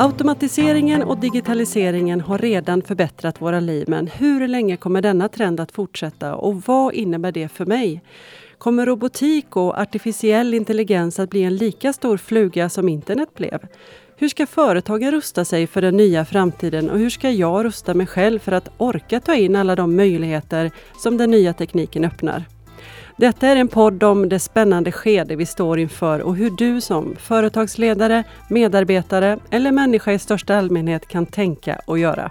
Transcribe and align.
Automatiseringen 0.00 1.02
och 1.02 1.18
digitaliseringen 1.18 2.20
har 2.20 2.38
redan 2.38 2.82
förbättrat 2.82 3.40
våra 3.40 3.60
liv 3.60 3.84
men 3.88 4.06
hur 4.06 4.48
länge 4.48 4.76
kommer 4.76 5.02
denna 5.02 5.28
trend 5.28 5.60
att 5.60 5.72
fortsätta 5.72 6.34
och 6.34 6.62
vad 6.66 6.94
innebär 6.94 7.32
det 7.32 7.48
för 7.48 7.66
mig? 7.66 8.02
Kommer 8.58 8.86
robotik 8.86 9.56
och 9.56 9.78
artificiell 9.78 10.54
intelligens 10.54 11.18
att 11.18 11.30
bli 11.30 11.42
en 11.42 11.56
lika 11.56 11.92
stor 11.92 12.16
fluga 12.16 12.68
som 12.68 12.88
internet 12.88 13.34
blev? 13.34 13.58
Hur 14.16 14.28
ska 14.28 14.46
företagen 14.46 15.10
rusta 15.10 15.44
sig 15.44 15.66
för 15.66 15.82
den 15.82 15.96
nya 15.96 16.24
framtiden 16.24 16.90
och 16.90 16.98
hur 16.98 17.10
ska 17.10 17.30
jag 17.30 17.64
rusta 17.64 17.94
mig 17.94 18.06
själv 18.06 18.38
för 18.38 18.52
att 18.52 18.70
orka 18.78 19.20
ta 19.20 19.34
in 19.34 19.56
alla 19.56 19.76
de 19.76 19.96
möjligheter 19.96 20.70
som 21.02 21.16
den 21.16 21.30
nya 21.30 21.52
tekniken 21.52 22.04
öppnar? 22.04 22.44
Detta 23.20 23.46
är 23.46 23.56
en 23.56 23.68
podd 23.68 24.02
om 24.02 24.28
det 24.28 24.38
spännande 24.38 24.92
skede 24.92 25.36
vi 25.36 25.46
står 25.46 25.78
inför 25.78 26.20
och 26.20 26.36
hur 26.36 26.50
du 26.50 26.80
som 26.80 27.16
företagsledare, 27.16 28.24
medarbetare 28.48 29.38
eller 29.50 29.72
människa 29.72 30.12
i 30.12 30.18
största 30.18 30.56
allmänhet 30.56 31.08
kan 31.08 31.26
tänka 31.26 31.80
och 31.84 31.98
göra. 31.98 32.30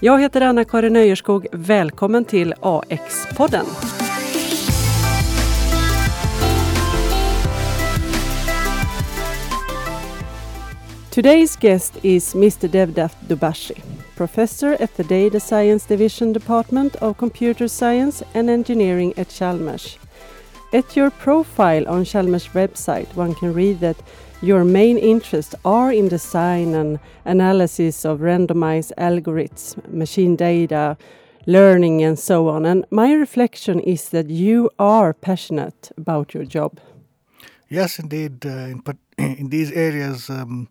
Jag 0.00 0.20
heter 0.20 0.40
Anna-Karin 0.40 0.96
Öjerskog. 0.96 1.46
Välkommen 1.52 2.24
till 2.24 2.54
AX-podden. 2.60 3.66
Today's 11.10 11.60
guest 11.60 11.92
is 12.02 12.34
Mr. 12.34 12.68
Devdatt 12.68 13.16
Dubashi, 13.28 13.82
professor 14.16 14.76
at 14.80 14.96
the 14.96 15.02
Data 15.02 15.40
Science 15.40 15.88
Division 15.88 16.32
Department 16.32 16.96
of 16.96 17.16
Computer 17.16 17.68
Science 17.68 18.24
and 18.34 18.50
Engineering 18.50 19.12
at 19.16 19.32
Chalmers. 19.32 19.98
At 20.72 20.96
your 20.96 21.10
profile 21.10 21.88
on 21.88 22.04
Chalmers 22.04 22.48
website, 22.48 23.14
one 23.14 23.34
can 23.34 23.54
read 23.54 23.78
that 23.80 23.96
your 24.42 24.64
main 24.64 24.98
interests 24.98 25.54
are 25.64 25.92
in 25.92 26.08
design 26.08 26.74
and 26.74 26.98
analysis 27.24 28.04
of 28.04 28.18
randomized 28.18 28.92
algorithms, 28.98 29.76
machine 29.88 30.34
data, 30.34 30.96
learning, 31.46 32.02
and 32.02 32.18
so 32.18 32.48
on. 32.48 32.66
And 32.66 32.84
my 32.90 33.12
reflection 33.12 33.78
is 33.78 34.08
that 34.08 34.28
you 34.28 34.68
are 34.78 35.14
passionate 35.14 35.92
about 35.96 36.34
your 36.34 36.44
job. 36.44 36.80
Yes, 37.68 38.00
indeed. 38.00 38.44
Uh, 38.44 38.74
in, 38.74 38.82
in 39.18 39.48
these 39.50 39.70
areas, 39.70 40.28
um, 40.28 40.68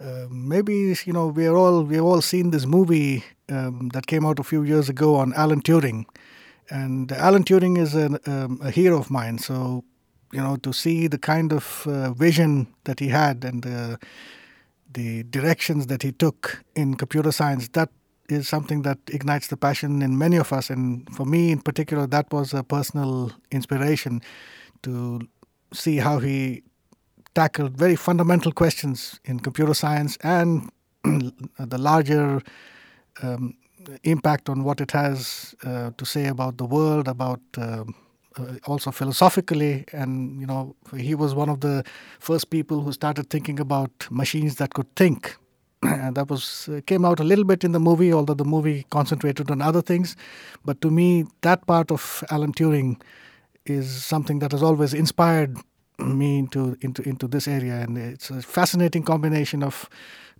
uh, 0.00 0.26
maybe 0.30 0.96
you 1.04 1.12
know 1.12 1.26
we 1.26 1.46
are 1.46 1.56
all 1.56 1.82
we 1.82 1.96
have 1.96 2.04
all 2.04 2.22
seen 2.22 2.50
this 2.50 2.66
movie 2.66 3.24
um, 3.48 3.90
that 3.94 4.06
came 4.06 4.24
out 4.24 4.38
a 4.38 4.44
few 4.44 4.62
years 4.62 4.88
ago 4.88 5.16
on 5.16 5.32
Alan 5.34 5.60
Turing 5.60 6.04
and 6.70 7.12
Alan 7.12 7.44
Turing 7.44 7.78
is 7.78 7.94
um, 7.94 8.60
a 8.62 8.70
hero 8.70 8.98
of 8.98 9.10
mine. 9.10 9.38
So, 9.38 9.84
you 10.32 10.40
know, 10.40 10.56
to 10.56 10.72
see 10.72 11.06
the 11.06 11.18
kind 11.18 11.52
of 11.52 11.86
uh, 11.86 12.12
vision 12.12 12.66
that 12.84 13.00
he 13.00 13.08
had 13.08 13.44
and 13.44 13.62
the, 13.62 13.98
the 14.92 15.24
directions 15.24 15.86
that 15.88 16.02
he 16.02 16.12
took 16.12 16.64
in 16.74 16.94
computer 16.94 17.32
science, 17.32 17.68
that 17.68 17.90
is 18.28 18.48
something 18.48 18.82
that 18.82 18.98
ignites 19.08 19.48
the 19.48 19.56
passion 19.56 20.02
in 20.02 20.16
many 20.16 20.36
of 20.36 20.52
us. 20.52 20.70
And 20.70 21.08
for 21.14 21.26
me 21.26 21.52
in 21.52 21.60
particular, 21.60 22.06
that 22.06 22.32
was 22.32 22.54
a 22.54 22.62
personal 22.62 23.32
inspiration 23.50 24.22
to 24.82 25.20
see 25.72 25.98
how 25.98 26.18
he 26.18 26.62
tackled 27.34 27.76
very 27.76 27.96
fundamental 27.96 28.52
questions 28.52 29.20
in 29.24 29.40
computer 29.40 29.74
science 29.74 30.16
and 30.22 30.70
the 31.04 31.78
larger 31.78 32.40
um, 33.22 33.54
impact 34.02 34.48
on 34.48 34.64
what 34.64 34.80
it 34.80 34.90
has 34.92 35.54
uh, 35.64 35.90
to 35.96 36.04
say 36.04 36.26
about 36.26 36.58
the 36.58 36.64
world, 36.64 37.08
about 37.08 37.40
uh, 37.58 37.84
uh, 38.36 38.54
also 38.66 38.90
philosophically. 38.90 39.84
And, 39.92 40.40
you 40.40 40.46
know, 40.46 40.74
he 40.96 41.14
was 41.14 41.34
one 41.34 41.48
of 41.48 41.60
the 41.60 41.84
first 42.18 42.50
people 42.50 42.80
who 42.82 42.92
started 42.92 43.30
thinking 43.30 43.60
about 43.60 43.90
machines 44.10 44.56
that 44.56 44.74
could 44.74 44.94
think. 44.96 45.36
and 45.82 46.14
that 46.16 46.28
was 46.30 46.68
uh, 46.68 46.80
came 46.86 47.04
out 47.04 47.20
a 47.20 47.24
little 47.24 47.44
bit 47.44 47.64
in 47.64 47.72
the 47.72 47.80
movie, 47.80 48.12
although 48.12 48.34
the 48.34 48.44
movie 48.44 48.86
concentrated 48.90 49.50
on 49.50 49.60
other 49.62 49.82
things. 49.82 50.16
But 50.64 50.80
to 50.80 50.90
me, 50.90 51.24
that 51.42 51.66
part 51.66 51.90
of 51.90 52.24
Alan 52.30 52.52
Turing 52.52 53.00
is 53.66 54.04
something 54.04 54.38
that 54.40 54.52
has 54.52 54.62
always 54.62 54.94
inspired 54.94 55.56
me 55.98 56.38
into 56.38 56.76
into 56.80 57.02
into 57.08 57.28
this 57.28 57.46
area, 57.46 57.80
and 57.80 57.96
it's 57.96 58.30
a 58.30 58.42
fascinating 58.42 59.02
combination 59.04 59.62
of 59.62 59.88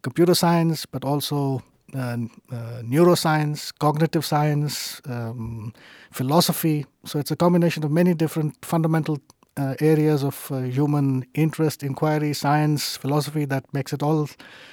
computer 0.02 0.34
science, 0.34 0.86
but 0.86 1.04
also 1.04 1.56
uh, 1.56 1.58
uh, 1.58 1.73
neuroscience, 1.92 3.72
cognitive 3.78 4.24
science, 4.24 5.00
um, 5.08 5.72
philosophy. 6.10 6.86
So 7.04 7.18
it's 7.18 7.30
a 7.30 7.36
combination 7.36 7.84
of 7.84 7.90
many 7.90 8.14
different 8.14 8.64
fundamental 8.64 9.18
uh, 9.56 9.74
areas 9.80 10.24
of 10.24 10.50
uh, 10.50 10.62
human 10.62 11.24
interest, 11.34 11.82
inquiry, 11.82 12.32
science, 12.32 12.96
philosophy 12.96 13.44
that 13.44 13.64
makes 13.72 13.92
it 13.92 14.02
all 14.02 14.28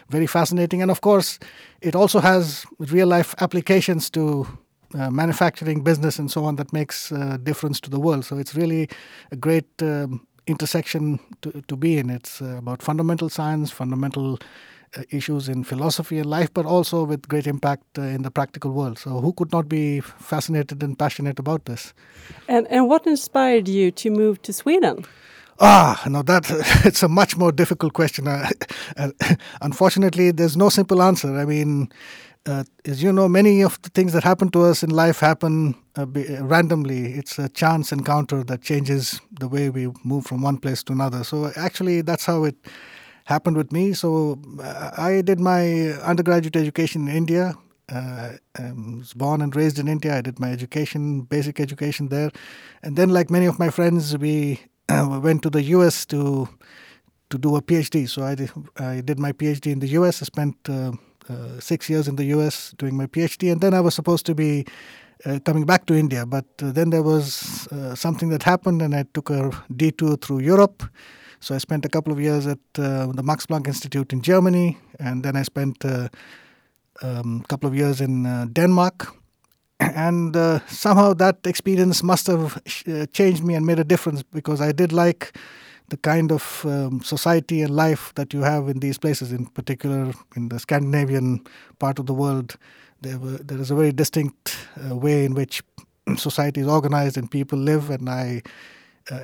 very 0.09 0.27
fascinating. 0.27 0.81
And 0.81 0.89
of 0.89 1.01
course, 1.01 1.39
it 1.81 1.95
also 1.95 2.19
has 2.19 2.65
real 2.79 3.07
life 3.07 3.35
applications 3.39 4.09
to 4.11 4.47
uh, 4.95 5.09
manufacturing, 5.09 5.83
business, 5.83 6.19
and 6.19 6.29
so 6.31 6.43
on 6.45 6.55
that 6.55 6.73
makes 6.73 7.11
a 7.11 7.37
difference 7.37 7.79
to 7.81 7.89
the 7.89 7.99
world. 7.99 8.25
So 8.25 8.37
it's 8.37 8.55
really 8.55 8.89
a 9.31 9.35
great 9.35 9.69
um, 9.81 10.27
intersection 10.47 11.19
to, 11.41 11.61
to 11.67 11.75
be 11.77 11.97
in. 11.97 12.09
It's 12.09 12.41
uh, 12.41 12.57
about 12.57 12.81
fundamental 12.81 13.29
science, 13.29 13.71
fundamental 13.71 14.33
uh, 14.33 14.37
issues 15.09 15.49
in 15.49 15.63
philosophy 15.63 16.19
and 16.19 16.29
life, 16.29 16.53
but 16.53 16.65
also 16.65 17.03
with 17.03 17.27
great 17.27 17.47
impact 17.47 17.83
uh, 17.97 18.01
in 18.01 18.23
the 18.23 18.31
practical 18.31 18.71
world. 18.71 18.99
So, 18.99 19.21
who 19.21 19.33
could 19.33 19.51
not 19.51 19.67
be 19.67 20.01
fascinated 20.01 20.83
and 20.83 20.97
passionate 20.97 21.39
about 21.39 21.65
this? 21.65 21.93
And 22.47 22.67
and 22.69 22.87
what 22.87 23.07
inspired 23.07 23.67
you 23.67 23.91
to 23.91 24.09
move 24.09 24.41
to 24.41 24.53
Sweden? 24.53 25.05
Ah, 25.59 26.01
no, 26.07 26.23
that 26.23 26.45
it's 26.85 27.03
a 27.03 27.07
much 27.07 27.37
more 27.37 27.51
difficult 27.51 27.93
question. 27.93 28.27
Uh, 28.27 28.49
uh, 28.97 29.11
unfortunately, 29.61 30.31
there's 30.31 30.57
no 30.57 30.69
simple 30.69 31.01
answer. 31.01 31.37
I 31.37 31.45
mean, 31.45 31.89
uh, 32.45 32.63
as 32.85 33.03
you 33.03 33.13
know, 33.13 33.29
many 33.29 33.61
of 33.61 33.81
the 33.83 33.89
things 33.89 34.13
that 34.13 34.23
happen 34.23 34.49
to 34.49 34.63
us 34.63 34.83
in 34.83 34.89
life 34.89 35.19
happen 35.19 35.75
uh, 35.97 36.05
randomly. 36.41 37.13
It's 37.13 37.37
a 37.37 37.47
chance 37.49 37.91
encounter 37.91 38.43
that 38.43 38.61
changes 38.61 39.21
the 39.39 39.47
way 39.47 39.69
we 39.69 39.91
move 40.03 40.25
from 40.25 40.41
one 40.41 40.57
place 40.57 40.83
to 40.83 40.93
another. 40.93 41.23
So, 41.23 41.51
actually, 41.55 42.01
that's 42.01 42.25
how 42.25 42.43
it 42.43 42.55
happened 43.25 43.57
with 43.57 43.71
me. 43.71 43.93
So 43.93 44.39
uh, 44.61 44.91
I 44.97 45.21
did 45.21 45.39
my 45.39 45.93
undergraduate 46.03 46.55
education 46.55 47.07
in 47.07 47.15
India. 47.15 47.55
Uh, 47.89 48.33
I 48.57 48.71
was 48.71 49.13
born 49.13 49.41
and 49.41 49.55
raised 49.55 49.77
in 49.77 49.87
India. 49.87 50.17
I 50.17 50.21
did 50.21 50.39
my 50.39 50.51
education, 50.51 51.21
basic 51.21 51.59
education 51.59 52.07
there, 52.07 52.31
and 52.83 52.95
then, 52.95 53.09
like 53.09 53.29
many 53.29 53.45
of 53.47 53.59
my 53.59 53.69
friends, 53.69 54.17
we 54.17 54.61
uh, 54.87 55.19
went 55.21 55.43
to 55.43 55.49
the 55.49 55.61
U.S. 55.75 56.05
to 56.07 56.47
to 57.29 57.37
do 57.37 57.55
a 57.55 57.61
PhD. 57.61 58.07
So 58.07 58.23
I 58.23 58.35
did, 58.35 58.51
I 58.77 59.01
did 59.01 59.17
my 59.19 59.31
PhD 59.31 59.71
in 59.71 59.79
the 59.79 59.87
U.S. 59.99 60.21
I 60.21 60.25
spent 60.25 60.55
uh, 60.69 60.91
uh, 61.29 61.59
six 61.59 61.89
years 61.89 62.07
in 62.07 62.15
the 62.15 62.25
U.S. 62.35 62.73
doing 62.77 62.95
my 62.95 63.07
PhD, 63.07 63.51
and 63.51 63.61
then 63.61 63.73
I 63.73 63.81
was 63.81 63.95
supposed 63.95 64.25
to 64.27 64.35
be 64.35 64.65
uh, 65.25 65.39
coming 65.39 65.65
back 65.65 65.85
to 65.87 65.93
India. 65.93 66.25
But 66.25 66.45
uh, 66.61 66.71
then 66.71 66.89
there 66.91 67.03
was 67.03 67.67
uh, 67.67 67.95
something 67.95 68.29
that 68.29 68.43
happened, 68.43 68.81
and 68.81 68.95
I 68.95 69.05
took 69.13 69.29
a 69.29 69.51
detour 69.75 70.17
through 70.17 70.39
Europe. 70.39 70.83
So 71.41 71.55
I 71.55 71.57
spent 71.57 71.85
a 71.85 71.89
couple 71.89 72.13
of 72.13 72.19
years 72.19 72.45
at 72.45 72.59
uh, 72.77 73.07
the 73.07 73.23
Max 73.23 73.47
Planck 73.47 73.67
Institute 73.67 74.13
in 74.13 74.21
Germany, 74.21 74.77
and 74.99 75.23
then 75.23 75.35
I 75.35 75.41
spent 75.41 75.83
uh, 75.83 76.07
um, 77.01 77.41
a 77.43 77.47
couple 77.47 77.67
of 77.67 77.75
years 77.75 77.99
in 77.99 78.25
uh, 78.27 78.45
Denmark. 78.53 79.07
And 79.79 80.35
uh, 80.37 80.59
somehow 80.67 81.15
that 81.15 81.37
experience 81.45 82.03
must 82.03 82.27
have 82.27 82.61
uh, 82.87 83.07
changed 83.07 83.43
me 83.43 83.55
and 83.55 83.65
made 83.65 83.79
a 83.79 83.83
difference 83.83 84.21
because 84.21 84.61
I 84.61 84.71
did 84.71 84.93
like 84.93 85.35
the 85.89 85.97
kind 85.97 86.31
of 86.31 86.63
um, 86.65 87.01
society 87.01 87.63
and 87.63 87.75
life 87.75 88.13
that 88.13 88.35
you 88.35 88.43
have 88.43 88.69
in 88.69 88.79
these 88.79 88.99
places, 88.99 89.31
in 89.31 89.47
particular 89.47 90.13
in 90.35 90.49
the 90.49 90.59
Scandinavian 90.59 91.41
part 91.79 91.97
of 91.97 92.05
the 92.05 92.13
world. 92.13 92.55
There, 93.01 93.17
were, 93.17 93.39
there 93.39 93.59
is 93.59 93.71
a 93.71 93.75
very 93.75 93.91
distinct 93.91 94.55
uh, 94.77 94.95
way 94.95 95.25
in 95.25 95.33
which 95.33 95.63
society 96.17 96.61
is 96.61 96.67
organized 96.67 97.17
and 97.17 97.31
people 97.31 97.57
live, 97.57 97.89
and 97.89 98.07
I 98.07 98.43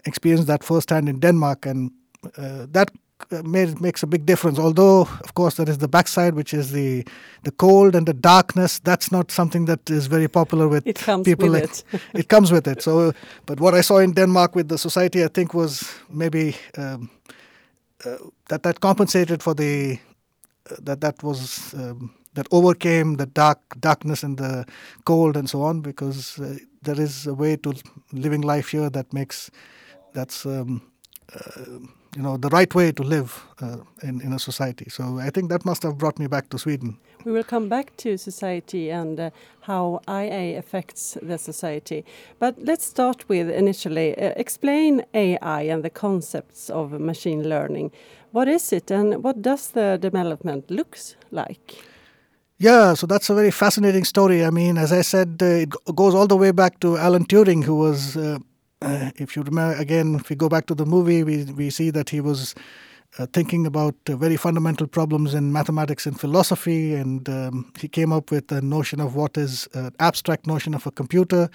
experienced 0.05 0.47
that 0.47 0.63
firsthand 0.63 1.07
in 1.07 1.19
Denmark. 1.19 1.65
And 1.65 1.91
uh, 1.91 2.06
that 2.35 2.91
uh, 3.31 3.41
made, 3.43 3.81
makes 3.81 4.03
a 4.03 4.07
big 4.07 4.25
difference. 4.25 4.59
Although, 4.59 5.01
of 5.01 5.33
course, 5.33 5.55
there 5.55 5.69
is 5.69 5.79
the 5.79 5.87
backside, 5.87 6.35
which 6.35 6.53
is 6.53 6.71
the 6.71 7.03
the 7.43 7.51
cold 7.51 7.95
and 7.95 8.05
the 8.05 8.13
darkness. 8.13 8.79
That's 8.79 9.11
not 9.11 9.31
something 9.31 9.65
that 9.65 9.89
is 9.89 10.07
very 10.07 10.27
popular 10.27 10.67
with 10.67 10.85
it 10.87 10.99
comes 10.99 11.25
people. 11.25 11.49
With 11.49 11.63
it. 11.93 12.01
it 12.13 12.29
comes 12.29 12.51
with 12.51 12.67
it. 12.67 12.81
So, 12.81 13.13
but 13.45 13.59
what 13.59 13.73
I 13.73 13.81
saw 13.81 13.97
in 13.97 14.13
Denmark 14.13 14.55
with 14.55 14.67
the 14.69 14.77
society, 14.77 15.23
I 15.23 15.27
think, 15.27 15.53
was 15.53 15.93
maybe 16.09 16.55
um, 16.77 17.09
uh, 18.05 18.17
that 18.49 18.63
that 18.63 18.79
compensated 18.79 19.41
for 19.41 19.53
the 19.53 19.99
uh, 20.69 20.75
that 20.83 21.01
that 21.01 21.23
was 21.23 21.73
um, 21.73 22.13
that 22.35 22.47
overcame 22.51 23.15
the 23.15 23.25
dark 23.25 23.59
darkness 23.79 24.23
and 24.23 24.37
the 24.37 24.65
cold 25.05 25.35
and 25.35 25.49
so 25.49 25.63
on 25.63 25.81
because 25.81 26.39
uh, 26.39 26.55
there 26.83 27.01
is 27.01 27.27
a 27.27 27.33
way 27.33 27.57
to 27.57 27.73
living 28.11 28.41
life 28.41 28.69
here 28.69 28.89
that 28.91 29.11
makes 29.11 29.49
that's 30.13 30.45
um, 30.45 30.81
uh, 31.33 31.79
you 32.17 32.23
know 32.23 32.37
the 32.37 32.49
right 32.49 32.73
way 32.75 32.91
to 32.91 33.03
live 33.03 33.31
uh, 33.61 33.77
in 34.01 34.21
in 34.21 34.33
a 34.33 34.39
society. 34.39 34.89
So 34.89 35.03
I 35.27 35.29
think 35.29 35.49
that 35.49 35.65
must 35.65 35.83
have 35.83 35.97
brought 35.97 36.19
me 36.19 36.27
back 36.27 36.49
to 36.49 36.57
Sweden. 36.57 36.97
We 37.25 37.31
will 37.31 37.43
come 37.43 37.69
back 37.69 37.95
to 37.97 38.17
society 38.17 38.91
and 38.91 39.19
uh, 39.19 39.29
how 39.61 39.99
IA 40.07 40.57
affects 40.59 41.17
the 41.21 41.37
society. 41.37 42.03
But 42.39 42.55
let's 42.57 42.85
start 42.85 43.29
with 43.29 43.49
initially 43.49 44.17
uh, 44.17 44.33
explain 44.35 45.03
AI 45.13 45.61
and 45.73 45.83
the 45.83 45.89
concepts 45.89 46.69
of 46.69 46.91
machine 46.99 47.43
learning. 47.49 47.91
What 48.31 48.47
is 48.47 48.73
it 48.73 48.91
and 48.91 49.23
what 49.23 49.41
does 49.41 49.71
the 49.71 49.97
development 50.01 50.71
looks 50.71 51.15
like? 51.31 51.75
Yeah, 52.59 52.95
so 52.95 53.05
that's 53.07 53.29
a 53.29 53.35
very 53.35 53.51
fascinating 53.51 54.05
story. 54.05 54.43
I 54.43 54.49
mean, 54.49 54.77
as 54.77 54.91
I 54.91 55.03
said, 55.03 55.37
uh, 55.41 55.45
it 55.45 55.73
goes 55.95 56.15
all 56.15 56.27
the 56.27 56.37
way 56.37 56.51
back 56.51 56.79
to 56.79 56.97
Alan 56.97 57.25
Turing, 57.25 57.63
who 57.63 57.75
was, 57.75 58.17
uh, 58.81 58.85
uh, 58.85 59.11
if 59.15 59.35
you 59.35 59.43
remember, 59.43 59.75
again, 59.79 60.15
if 60.15 60.29
we 60.29 60.35
go 60.35 60.49
back 60.49 60.65
to 60.67 60.75
the 60.75 60.85
movie, 60.85 61.23
we, 61.23 61.43
we 61.45 61.69
see 61.69 61.89
that 61.91 62.09
he 62.09 62.21
was 62.21 62.55
uh, 63.17 63.25
thinking 63.33 63.65
about 63.65 63.95
uh, 64.09 64.15
very 64.15 64.37
fundamental 64.37 64.87
problems 64.87 65.33
in 65.33 65.51
mathematics 65.51 66.05
and 66.05 66.19
philosophy, 66.19 66.93
and 66.93 67.29
um, 67.29 67.71
he 67.79 67.87
came 67.87 68.11
up 68.11 68.31
with 68.31 68.51
a 68.51 68.61
notion 68.61 68.99
of 68.99 69.15
what 69.15 69.37
is 69.37 69.67
an 69.73 69.91
abstract 69.99 70.45
notion 70.47 70.73
of 70.73 70.85
a 70.85 70.91
computer. 70.91 71.49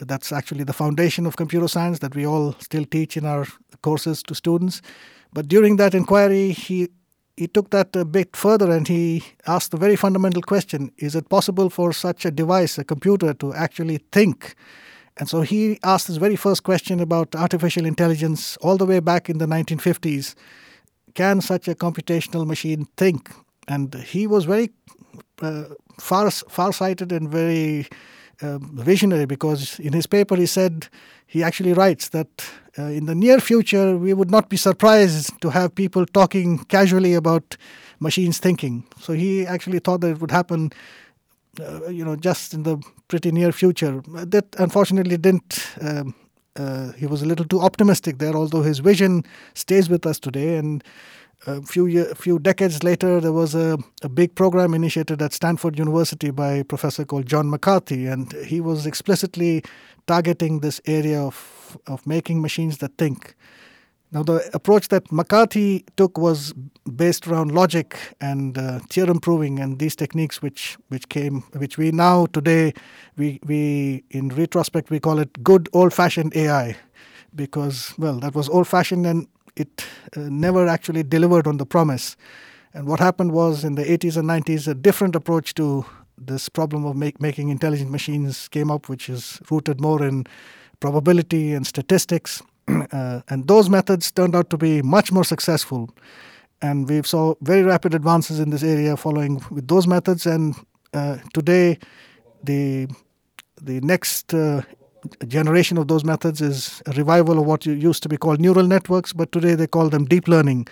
That's 0.00 0.32
actually 0.32 0.64
the 0.64 0.72
foundation 0.72 1.26
of 1.26 1.36
computer 1.36 1.68
science 1.68 1.98
that 2.00 2.14
we 2.14 2.26
all 2.26 2.54
still 2.60 2.84
teach 2.84 3.16
in 3.16 3.24
our 3.24 3.46
courses 3.82 4.22
to 4.24 4.34
students. 4.34 4.80
But 5.32 5.48
during 5.48 5.76
that 5.76 5.94
inquiry, 5.94 6.52
he 6.52 6.88
he 7.36 7.46
took 7.46 7.70
that 7.70 7.94
a 7.94 8.04
bit 8.04 8.34
further 8.34 8.70
and 8.72 8.88
he 8.88 9.22
asked 9.46 9.72
a 9.72 9.76
very 9.76 9.94
fundamental 9.96 10.42
question 10.42 10.90
Is 10.96 11.14
it 11.14 11.28
possible 11.28 11.70
for 11.70 11.92
such 11.92 12.24
a 12.24 12.30
device, 12.30 12.78
a 12.78 12.84
computer, 12.84 13.32
to 13.34 13.54
actually 13.54 13.98
think? 14.12 14.56
And 15.18 15.28
so 15.28 15.40
he 15.40 15.78
asked 15.82 16.06
his 16.06 16.16
very 16.16 16.36
first 16.36 16.62
question 16.62 17.00
about 17.00 17.34
artificial 17.34 17.84
intelligence 17.84 18.56
all 18.58 18.76
the 18.76 18.86
way 18.86 19.00
back 19.00 19.28
in 19.28 19.38
the 19.38 19.46
1950s. 19.46 20.34
Can 21.14 21.40
such 21.40 21.66
a 21.66 21.74
computational 21.74 22.46
machine 22.46 22.86
think? 22.96 23.30
And 23.66 23.94
he 23.94 24.26
was 24.26 24.44
very 24.44 24.70
uh, 25.42 25.64
far 25.98 26.30
far-sighted 26.30 27.12
and 27.12 27.28
very 27.28 27.86
uh, 28.40 28.58
visionary 28.58 29.26
because 29.26 29.78
in 29.80 29.92
his 29.92 30.06
paper 30.06 30.36
he 30.36 30.46
said 30.46 30.88
he 31.26 31.42
actually 31.42 31.72
writes 31.72 32.08
that 32.10 32.28
uh, 32.78 32.84
in 32.84 33.06
the 33.06 33.14
near 33.14 33.40
future 33.40 33.96
we 33.96 34.14
would 34.14 34.30
not 34.30 34.48
be 34.48 34.56
surprised 34.56 35.32
to 35.40 35.50
have 35.50 35.74
people 35.74 36.06
talking 36.06 36.58
casually 36.64 37.14
about 37.14 37.56
machines 38.00 38.38
thinking. 38.38 38.84
So 39.00 39.12
he 39.12 39.46
actually 39.46 39.80
thought 39.80 40.00
that 40.02 40.10
it 40.10 40.20
would 40.20 40.30
happen, 40.30 40.70
uh, 41.60 41.88
you 41.88 42.04
know, 42.04 42.16
just 42.16 42.54
in 42.54 42.62
the 42.62 42.78
pretty 43.08 43.32
near 43.32 43.52
future. 43.52 44.02
That 44.08 44.46
unfortunately 44.58 45.16
didn't. 45.16 45.68
Um, 45.80 46.14
uh, 46.56 46.92
he 46.92 47.06
was 47.06 47.22
a 47.22 47.26
little 47.26 47.46
too 47.46 47.60
optimistic 47.60 48.18
there, 48.18 48.34
although 48.34 48.62
his 48.62 48.80
vision 48.80 49.24
stays 49.54 49.88
with 49.88 50.06
us 50.06 50.18
today. 50.18 50.56
And 50.56 50.82
a 51.46 51.62
few 51.62 51.86
year, 51.86 52.12
few 52.14 52.38
decades 52.38 52.82
later, 52.82 53.20
there 53.20 53.32
was 53.32 53.54
a, 53.54 53.78
a 54.02 54.08
big 54.08 54.34
program 54.34 54.74
initiated 54.74 55.22
at 55.22 55.32
Stanford 55.32 55.78
University 55.78 56.30
by 56.30 56.54
a 56.54 56.64
professor 56.64 57.04
called 57.04 57.26
John 57.26 57.48
McCarthy, 57.48 58.06
and 58.06 58.32
he 58.44 58.60
was 58.60 58.86
explicitly 58.86 59.62
targeting 60.06 60.60
this 60.60 60.80
area 60.86 61.20
of, 61.20 61.78
of 61.86 62.06
making 62.06 62.42
machines 62.42 62.78
that 62.78 62.98
think. 62.98 63.36
Now, 64.10 64.22
the 64.22 64.48
approach 64.54 64.88
that 64.88 65.12
McCarthy 65.12 65.84
took 65.96 66.16
was 66.16 66.54
based 66.96 67.26
around 67.26 67.52
logic 67.52 67.98
and 68.22 68.56
uh, 68.56 68.78
theorem 68.88 69.20
proving 69.20 69.60
and 69.60 69.78
these 69.78 69.94
techniques, 69.94 70.40
which 70.40 70.78
which 70.88 71.08
came, 71.10 71.42
which 71.52 71.76
we 71.76 71.92
now 71.92 72.26
today, 72.26 72.72
we 73.18 73.38
we 73.44 74.04
in 74.10 74.30
retrospect 74.30 74.88
we 74.88 74.98
call 74.98 75.18
it 75.18 75.42
good 75.42 75.68
old-fashioned 75.74 76.34
AI, 76.34 76.76
because 77.34 77.92
well 77.98 78.18
that 78.20 78.34
was 78.34 78.48
old-fashioned 78.48 79.06
and 79.06 79.26
it 79.56 79.84
uh, 80.16 80.20
never 80.20 80.66
actually 80.66 81.02
delivered 81.02 81.46
on 81.46 81.58
the 81.58 81.66
promise. 81.66 82.16
And 82.72 82.86
what 82.86 83.00
happened 83.00 83.32
was 83.32 83.64
in 83.64 83.74
the 83.74 83.84
80s 83.84 84.16
and 84.16 84.28
90s, 84.28 84.68
a 84.68 84.74
different 84.74 85.16
approach 85.16 85.54
to 85.54 85.84
this 86.16 86.48
problem 86.48 86.84
of 86.84 86.96
make, 86.96 87.20
making 87.20 87.48
intelligent 87.48 87.90
machines 87.90 88.48
came 88.48 88.70
up, 88.70 88.88
which 88.88 89.08
is 89.08 89.40
rooted 89.50 89.80
more 89.80 90.04
in 90.04 90.26
probability 90.80 91.52
and 91.52 91.66
statistics. 91.66 92.42
uh, 92.92 93.22
and 93.28 93.46
those 93.48 93.68
methods 93.68 94.10
turned 94.10 94.34
out 94.34 94.50
to 94.50 94.58
be 94.58 94.82
much 94.82 95.12
more 95.12 95.24
successful. 95.24 95.90
And 96.60 96.88
we've 96.88 97.06
saw 97.06 97.34
very 97.40 97.62
rapid 97.62 97.94
advances 97.94 98.40
in 98.40 98.50
this 98.50 98.62
area 98.62 98.96
following 98.96 99.40
with 99.50 99.68
those 99.68 99.86
methods. 99.86 100.26
And 100.26 100.54
uh, 100.92 101.18
today, 101.32 101.78
the 102.42 102.88
the 103.60 103.80
next 103.80 104.34
uh, 104.34 104.62
generation 105.26 105.78
of 105.78 105.88
those 105.88 106.04
methods 106.04 106.40
is 106.40 106.82
a 106.86 106.92
revival 106.92 107.38
of 107.38 107.46
what 107.46 107.66
used 107.66 108.02
to 108.02 108.08
be 108.08 108.16
called 108.16 108.40
neural 108.40 108.66
networks, 108.66 109.12
but 109.12 109.32
today 109.32 109.54
they 109.54 109.66
call 109.66 109.88
them 109.88 110.04
deep 110.04 110.28
learning. 110.28 110.66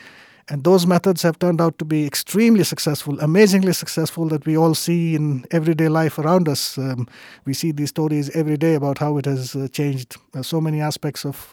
And 0.48 0.62
those 0.62 0.86
methods 0.86 1.22
have 1.22 1.40
turned 1.40 1.60
out 1.60 1.76
to 1.78 1.84
be 1.84 2.06
extremely 2.06 2.62
successful, 2.62 3.18
amazingly 3.18 3.72
successful, 3.72 4.28
that 4.28 4.46
we 4.46 4.56
all 4.56 4.74
see 4.74 5.16
in 5.16 5.44
everyday 5.50 5.88
life 5.88 6.18
around 6.18 6.48
us. 6.48 6.78
Um, 6.78 7.08
we 7.44 7.52
see 7.52 7.72
these 7.72 7.88
stories 7.88 8.30
every 8.30 8.56
day 8.56 8.74
about 8.74 8.98
how 8.98 9.18
it 9.18 9.24
has 9.24 9.56
uh, 9.56 9.66
changed 9.72 10.16
uh, 10.34 10.42
so 10.42 10.60
many 10.60 10.80
aspects 10.80 11.24
of, 11.24 11.52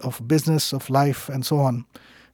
of 0.00 0.26
business, 0.26 0.72
of 0.72 0.90
life, 0.90 1.28
and 1.28 1.44
so 1.44 1.58
on. 1.58 1.84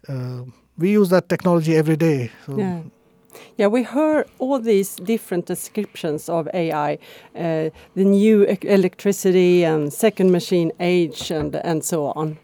Uh, 0.08 0.42
we 0.78 0.90
use 0.90 1.10
that 1.10 1.28
technology 1.28 1.76
every 1.76 1.96
day. 1.96 2.30
So 2.46 2.56
yeah. 2.56 2.82
Yeah, 3.56 3.68
we 3.68 3.82
heard 3.82 4.26
all 4.38 4.58
these 4.58 4.96
different 4.96 5.46
descriptions 5.46 6.28
of 6.28 6.48
AI, 6.52 6.98
uh, 7.36 7.70
the 7.94 8.04
new 8.04 8.44
electricity 8.62 9.64
and 9.64 9.92
second 9.92 10.32
machine 10.32 10.72
age 10.80 11.30
and, 11.30 11.54
and 11.56 11.84
so 11.84 12.06
on. 12.06 12.38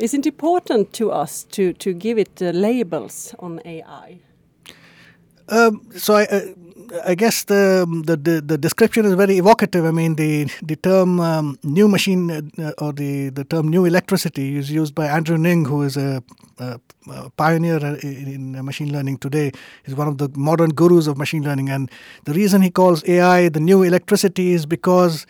Is 0.00 0.14
it 0.14 0.26
important 0.26 0.92
to 0.94 1.10
us 1.10 1.44
to, 1.44 1.72
to 1.74 1.92
give 1.92 2.18
it 2.18 2.42
uh, 2.42 2.50
labels 2.50 3.34
on 3.38 3.60
AI? 3.64 4.18
Um, 5.48 5.88
so 5.96 6.14
I, 6.14 6.24
uh, 6.24 6.40
I 7.04 7.14
guess 7.14 7.44
the, 7.44 7.86
the, 8.04 8.40
the 8.40 8.58
description 8.58 9.04
is 9.04 9.14
very 9.14 9.38
evocative. 9.38 9.84
I 9.84 9.90
mean, 9.90 10.14
the 10.14 10.50
the 10.62 10.76
term 10.76 11.20
um, 11.20 11.58
new 11.62 11.88
machine 11.88 12.30
uh, 12.30 12.72
or 12.78 12.92
the 12.92 13.30
the 13.30 13.44
term 13.44 13.68
new 13.68 13.84
electricity 13.84 14.56
is 14.56 14.70
used 14.70 14.94
by 14.94 15.06
Andrew 15.06 15.36
Ng, 15.36 15.64
who 15.64 15.82
is 15.82 15.96
a, 15.96 16.22
a, 16.58 16.80
a 17.10 17.30
pioneer 17.30 17.78
in, 18.02 18.54
in 18.56 18.64
machine 18.64 18.92
learning 18.92 19.18
today. 19.18 19.52
He's 19.84 19.94
one 19.94 20.08
of 20.08 20.18
the 20.18 20.28
modern 20.34 20.70
gurus 20.70 21.06
of 21.06 21.18
machine 21.18 21.42
learning, 21.42 21.68
and 21.68 21.90
the 22.24 22.32
reason 22.32 22.62
he 22.62 22.70
calls 22.70 23.06
AI 23.08 23.48
the 23.48 23.60
new 23.60 23.82
electricity 23.82 24.52
is 24.52 24.64
because 24.66 25.26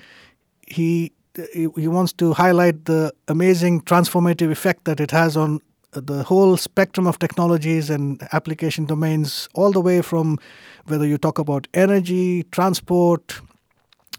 he 0.66 1.12
he 1.54 1.88
wants 1.88 2.12
to 2.14 2.32
highlight 2.32 2.84
the 2.84 3.12
amazing 3.28 3.80
transformative 3.82 4.50
effect 4.50 4.84
that 4.84 5.00
it 5.00 5.10
has 5.10 5.36
on 5.36 5.60
the 5.92 6.22
whole 6.22 6.56
spectrum 6.56 7.06
of 7.06 7.18
technologies 7.18 7.90
and 7.90 8.22
application 8.32 8.84
domains, 8.84 9.48
all 9.54 9.72
the 9.72 9.80
way 9.80 10.02
from 10.02 10.38
whether 10.86 11.06
you 11.06 11.18
talk 11.18 11.38
about 11.38 11.66
energy, 11.74 12.42
transport, 12.44 13.40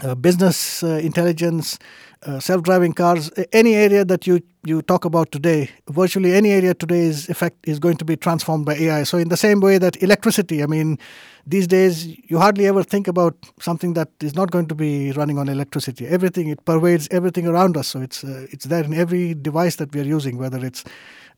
uh, 0.01 0.15
business 0.15 0.81
uh, 0.83 0.99
intelligence, 1.03 1.77
uh, 2.23 2.39
self-driving 2.39 2.93
cars, 2.93 3.31
any 3.53 3.75
area 3.75 4.03
that 4.03 4.25
you, 4.25 4.41
you 4.63 4.81
talk 4.81 5.05
about 5.05 5.31
today, 5.31 5.69
virtually 5.89 6.33
any 6.33 6.51
area 6.51 6.73
today 6.73 7.01
is 7.01 7.29
effect 7.29 7.57
is 7.63 7.79
going 7.79 7.97
to 7.97 8.05
be 8.05 8.15
transformed 8.15 8.65
by 8.65 8.75
AI. 8.75 9.03
So 9.03 9.17
in 9.17 9.29
the 9.29 9.37
same 9.37 9.59
way 9.59 9.77
that 9.77 10.01
electricity, 10.01 10.63
I 10.63 10.65
mean, 10.65 10.97
these 11.45 11.67
days 11.67 12.17
you 12.29 12.37
hardly 12.37 12.67
ever 12.67 12.83
think 12.83 13.07
about 13.07 13.35
something 13.59 13.93
that 13.93 14.09
is 14.21 14.35
not 14.35 14.51
going 14.51 14.67
to 14.67 14.75
be 14.75 15.11
running 15.13 15.37
on 15.37 15.49
electricity. 15.49 16.07
Everything 16.07 16.49
it 16.49 16.63
pervades 16.65 17.07
everything 17.11 17.47
around 17.47 17.77
us. 17.77 17.87
So 17.87 18.01
it's 18.01 18.23
uh, 18.23 18.47
it's 18.51 18.65
there 18.65 18.83
in 18.83 18.93
every 18.93 19.33
device 19.33 19.77
that 19.77 19.93
we 19.93 20.01
are 20.01 20.05
using, 20.05 20.37
whether 20.37 20.63
it's 20.65 20.83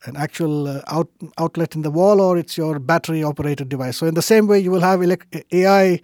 an 0.06 0.16
actual 0.16 0.68
uh, 0.68 0.82
out, 0.88 1.10
outlet 1.38 1.76
in 1.76 1.82
the 1.84 1.92
wall 1.92 2.20
or 2.22 2.38
it's 2.38 2.58
your 2.58 2.80
battery 2.80 3.24
operated 3.24 3.70
device. 3.70 3.98
So 3.98 4.08
in 4.08 4.16
the 4.16 4.22
same 4.22 4.48
way, 4.48 4.60
you 4.60 4.72
will 4.72 4.82
have 4.82 5.02
elect- 5.02 5.36
AI 5.52 6.02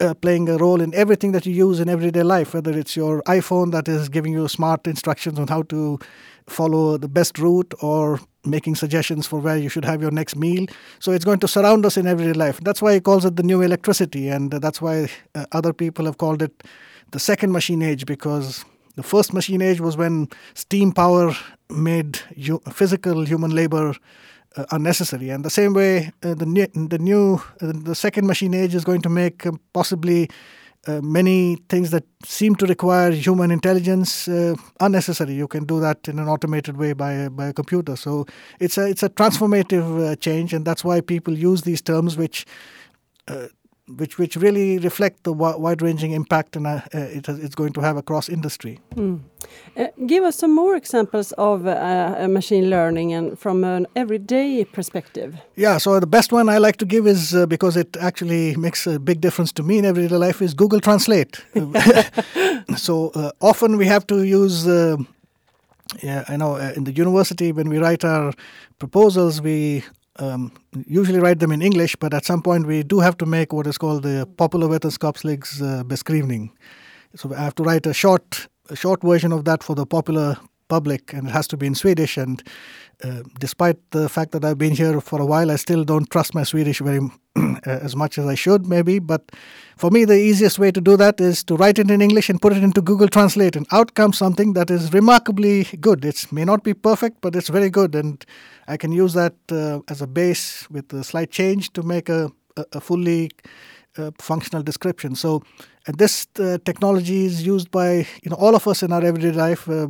uh, 0.00 0.14
playing 0.14 0.48
a 0.48 0.56
role 0.56 0.80
in 0.80 0.94
everything 0.94 1.32
that 1.32 1.46
you 1.46 1.52
use 1.52 1.80
in 1.80 1.88
everyday 1.88 2.22
life, 2.22 2.54
whether 2.54 2.76
it's 2.76 2.96
your 2.96 3.22
iPhone 3.22 3.72
that 3.72 3.88
is 3.88 4.08
giving 4.08 4.32
you 4.32 4.48
smart 4.48 4.86
instructions 4.86 5.38
on 5.38 5.48
how 5.48 5.62
to 5.62 5.98
follow 6.46 6.96
the 6.96 7.08
best 7.08 7.38
route 7.38 7.72
or 7.82 8.20
making 8.44 8.74
suggestions 8.74 9.26
for 9.26 9.38
where 9.38 9.56
you 9.56 9.68
should 9.68 9.84
have 9.84 10.00
your 10.00 10.10
next 10.10 10.36
meal. 10.36 10.66
So 10.98 11.12
it's 11.12 11.24
going 11.24 11.40
to 11.40 11.48
surround 11.48 11.84
us 11.84 11.96
in 11.96 12.06
everyday 12.06 12.32
life. 12.32 12.60
That's 12.60 12.80
why 12.80 12.94
he 12.94 13.00
calls 13.00 13.24
it 13.24 13.36
the 13.36 13.42
new 13.42 13.60
electricity, 13.62 14.28
and 14.28 14.50
that's 14.50 14.80
why 14.80 15.08
uh, 15.34 15.44
other 15.52 15.72
people 15.72 16.06
have 16.06 16.18
called 16.18 16.42
it 16.42 16.62
the 17.10 17.20
second 17.20 17.52
machine 17.52 17.82
age 17.82 18.06
because 18.06 18.64
the 18.96 19.02
first 19.02 19.32
machine 19.32 19.62
age 19.62 19.80
was 19.80 19.96
when 19.96 20.28
steam 20.54 20.92
power 20.92 21.34
made 21.68 22.18
physical 22.72 23.24
human 23.24 23.50
labor 23.50 23.94
uh, 24.56 24.64
unnecessary. 24.72 25.30
And 25.30 25.44
the 25.44 25.50
same 25.50 25.74
way, 25.74 26.10
uh, 26.22 26.34
the 26.34 26.46
new, 26.46 26.66
the 26.66 26.98
new, 26.98 27.40
uh, 27.60 27.72
the 27.72 27.94
second 27.94 28.26
machine 28.26 28.54
age 28.54 28.74
is 28.74 28.84
going 28.84 29.02
to 29.02 29.08
make 29.08 29.46
uh, 29.46 29.52
possibly 29.72 30.28
uh, 30.86 31.00
many 31.02 31.56
things 31.68 31.90
that 31.90 32.04
seem 32.24 32.54
to 32.56 32.66
require 32.66 33.10
human 33.12 33.50
intelligence 33.50 34.26
uh, 34.28 34.54
unnecessary. 34.80 35.34
You 35.34 35.46
can 35.46 35.64
do 35.64 35.78
that 35.80 36.08
in 36.08 36.18
an 36.18 36.26
automated 36.28 36.78
way 36.78 36.94
by 36.94 37.28
by 37.28 37.48
a 37.48 37.52
computer. 37.52 37.96
So 37.96 38.26
it's 38.58 38.78
a 38.78 38.88
it's 38.88 39.02
a 39.02 39.10
transformative 39.10 40.18
change, 40.20 40.54
and 40.54 40.64
that's 40.64 40.82
why 40.82 41.02
people 41.02 41.36
use 41.36 41.62
these 41.62 41.82
terms, 41.82 42.16
which 42.16 42.46
which 43.96 44.18
which 44.18 44.36
really 44.36 44.78
reflect 44.78 45.24
the 45.24 45.32
wide 45.32 45.82
ranging 45.82 46.12
impact 46.12 46.56
and 46.56 46.66
uh, 46.66 46.80
it, 46.92 47.28
it's 47.28 47.54
going 47.54 47.72
to 47.72 47.80
have 47.80 47.96
across 47.96 48.28
industry. 48.28 48.78
Mm. 48.94 49.20
Uh, 49.76 49.86
give 50.06 50.24
us 50.24 50.36
some 50.36 50.54
more 50.54 50.76
examples 50.76 51.32
of 51.32 51.66
uh, 51.66 52.26
machine 52.28 52.70
learning 52.70 53.12
and 53.12 53.38
from 53.38 53.64
an 53.64 53.86
everyday 53.96 54.64
perspective. 54.64 55.36
Yeah, 55.56 55.78
so 55.78 56.00
the 56.00 56.06
best 56.06 56.32
one 56.32 56.48
I 56.48 56.58
like 56.58 56.76
to 56.76 56.86
give 56.86 57.06
is 57.06 57.34
uh, 57.34 57.46
because 57.46 57.76
it 57.76 57.96
actually 57.96 58.56
makes 58.56 58.86
a 58.86 58.98
big 58.98 59.20
difference 59.20 59.52
to 59.52 59.62
me 59.62 59.78
in 59.78 59.84
everyday 59.84 60.16
life 60.16 60.42
is 60.42 60.54
Google 60.54 60.80
Translate. 60.80 61.44
so 62.76 63.10
uh, 63.14 63.30
often 63.40 63.76
we 63.76 63.86
have 63.86 64.06
to 64.08 64.24
use. 64.24 64.66
Uh, 64.66 64.96
yeah, 66.02 66.24
I 66.28 66.36
know. 66.36 66.54
in 66.54 66.84
the 66.84 66.92
university, 66.92 67.50
when 67.50 67.68
we 67.68 67.78
write 67.78 68.04
our 68.04 68.32
proposals, 68.78 69.40
we 69.40 69.82
um, 70.18 70.52
usually 70.86 71.20
write 71.20 71.38
them 71.38 71.52
in 71.52 71.62
English, 71.62 71.96
but 71.96 72.12
at 72.12 72.24
some 72.24 72.42
point 72.42 72.66
we 72.66 72.82
do 72.82 73.00
have 73.00 73.16
to 73.18 73.26
make 73.26 73.52
what 73.52 73.66
is 73.66 73.78
called 73.78 74.02
the 74.02 74.26
popular 74.36 74.68
vetenskapslegs 74.68 75.62
uh, 75.62 75.84
beskrivning. 75.84 76.50
So 77.16 77.32
I 77.34 77.40
have 77.40 77.54
to 77.56 77.62
write 77.62 77.86
a 77.86 77.94
short, 77.94 78.48
a 78.68 78.76
short 78.76 79.02
version 79.02 79.32
of 79.32 79.44
that 79.44 79.62
for 79.62 79.74
the 79.74 79.86
popular 79.86 80.36
public, 80.70 81.12
and 81.12 81.28
it 81.28 81.32
has 81.32 81.46
to 81.48 81.56
be 81.56 81.66
in 81.66 81.74
Swedish. 81.74 82.16
And 82.16 82.42
uh, 83.04 83.22
despite 83.38 83.78
the 83.90 84.08
fact 84.08 84.32
that 84.32 84.44
I've 84.44 84.56
been 84.56 84.74
here 84.74 85.00
for 85.00 85.20
a 85.20 85.26
while, 85.26 85.50
I 85.50 85.56
still 85.56 85.84
don't 85.84 86.08
trust 86.10 86.34
my 86.34 86.44
Swedish 86.44 86.78
very 86.78 87.00
as 87.64 87.94
much 87.96 88.18
as 88.18 88.26
I 88.26 88.34
should, 88.34 88.66
maybe. 88.66 88.98
But 88.98 89.22
for 89.76 89.90
me, 89.90 90.04
the 90.04 90.18
easiest 90.18 90.58
way 90.58 90.70
to 90.70 90.80
do 90.80 90.96
that 90.96 91.20
is 91.20 91.44
to 91.44 91.56
write 91.56 91.78
it 91.78 91.90
in 91.90 92.00
English 92.00 92.30
and 92.30 92.40
put 92.40 92.52
it 92.52 92.62
into 92.62 92.82
Google 92.82 93.08
Translate, 93.08 93.56
and 93.56 93.66
out 93.72 93.94
comes 93.94 94.16
something 94.18 94.54
that 94.54 94.70
is 94.70 94.92
remarkably 94.92 95.64
good. 95.80 96.04
It 96.04 96.32
may 96.32 96.44
not 96.44 96.62
be 96.64 96.74
perfect, 96.74 97.20
but 97.20 97.36
it's 97.36 97.48
very 97.48 97.70
good, 97.70 97.94
and 97.94 98.24
I 98.66 98.76
can 98.76 98.92
use 98.92 99.12
that 99.14 99.34
uh, 99.52 99.80
as 99.92 100.00
a 100.02 100.06
base 100.06 100.68
with 100.70 100.92
a 100.92 101.04
slight 101.04 101.30
change 101.30 101.72
to 101.72 101.82
make 101.82 102.08
a, 102.08 102.30
a, 102.56 102.64
a 102.72 102.80
fully 102.80 103.30
uh, 103.98 104.10
functional 104.18 104.62
description. 104.62 105.14
So, 105.14 105.42
and 105.86 105.98
this 105.98 106.26
uh, 106.38 106.58
technology 106.64 107.24
is 107.24 107.46
used 107.46 107.70
by 107.70 108.06
you 108.22 108.30
know 108.30 108.36
all 108.36 108.54
of 108.54 108.66
us 108.68 108.82
in 108.82 108.92
our 108.92 109.04
everyday 109.04 109.32
life, 109.32 109.68
uh, 109.68 109.88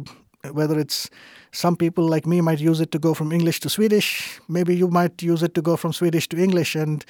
whether 0.53 0.79
it's 0.79 1.11
some 1.53 1.77
people 1.77 2.05
like 2.05 2.27
me 2.27 2.41
might 2.41 2.61
use 2.61 2.81
it 2.81 2.91
to 2.93 2.99
go 2.99 3.15
from 3.15 3.33
English 3.33 3.61
to 3.61 3.69
Swedish. 3.69 4.41
Maybe 4.49 4.77
you 4.77 4.89
might 4.89 5.23
use 5.23 5.43
it 5.43 5.55
to 5.55 5.63
go 5.63 5.77
from 5.77 5.93
Swedish 5.93 6.29
to 6.29 6.39
English, 6.39 6.77
and 6.77 7.05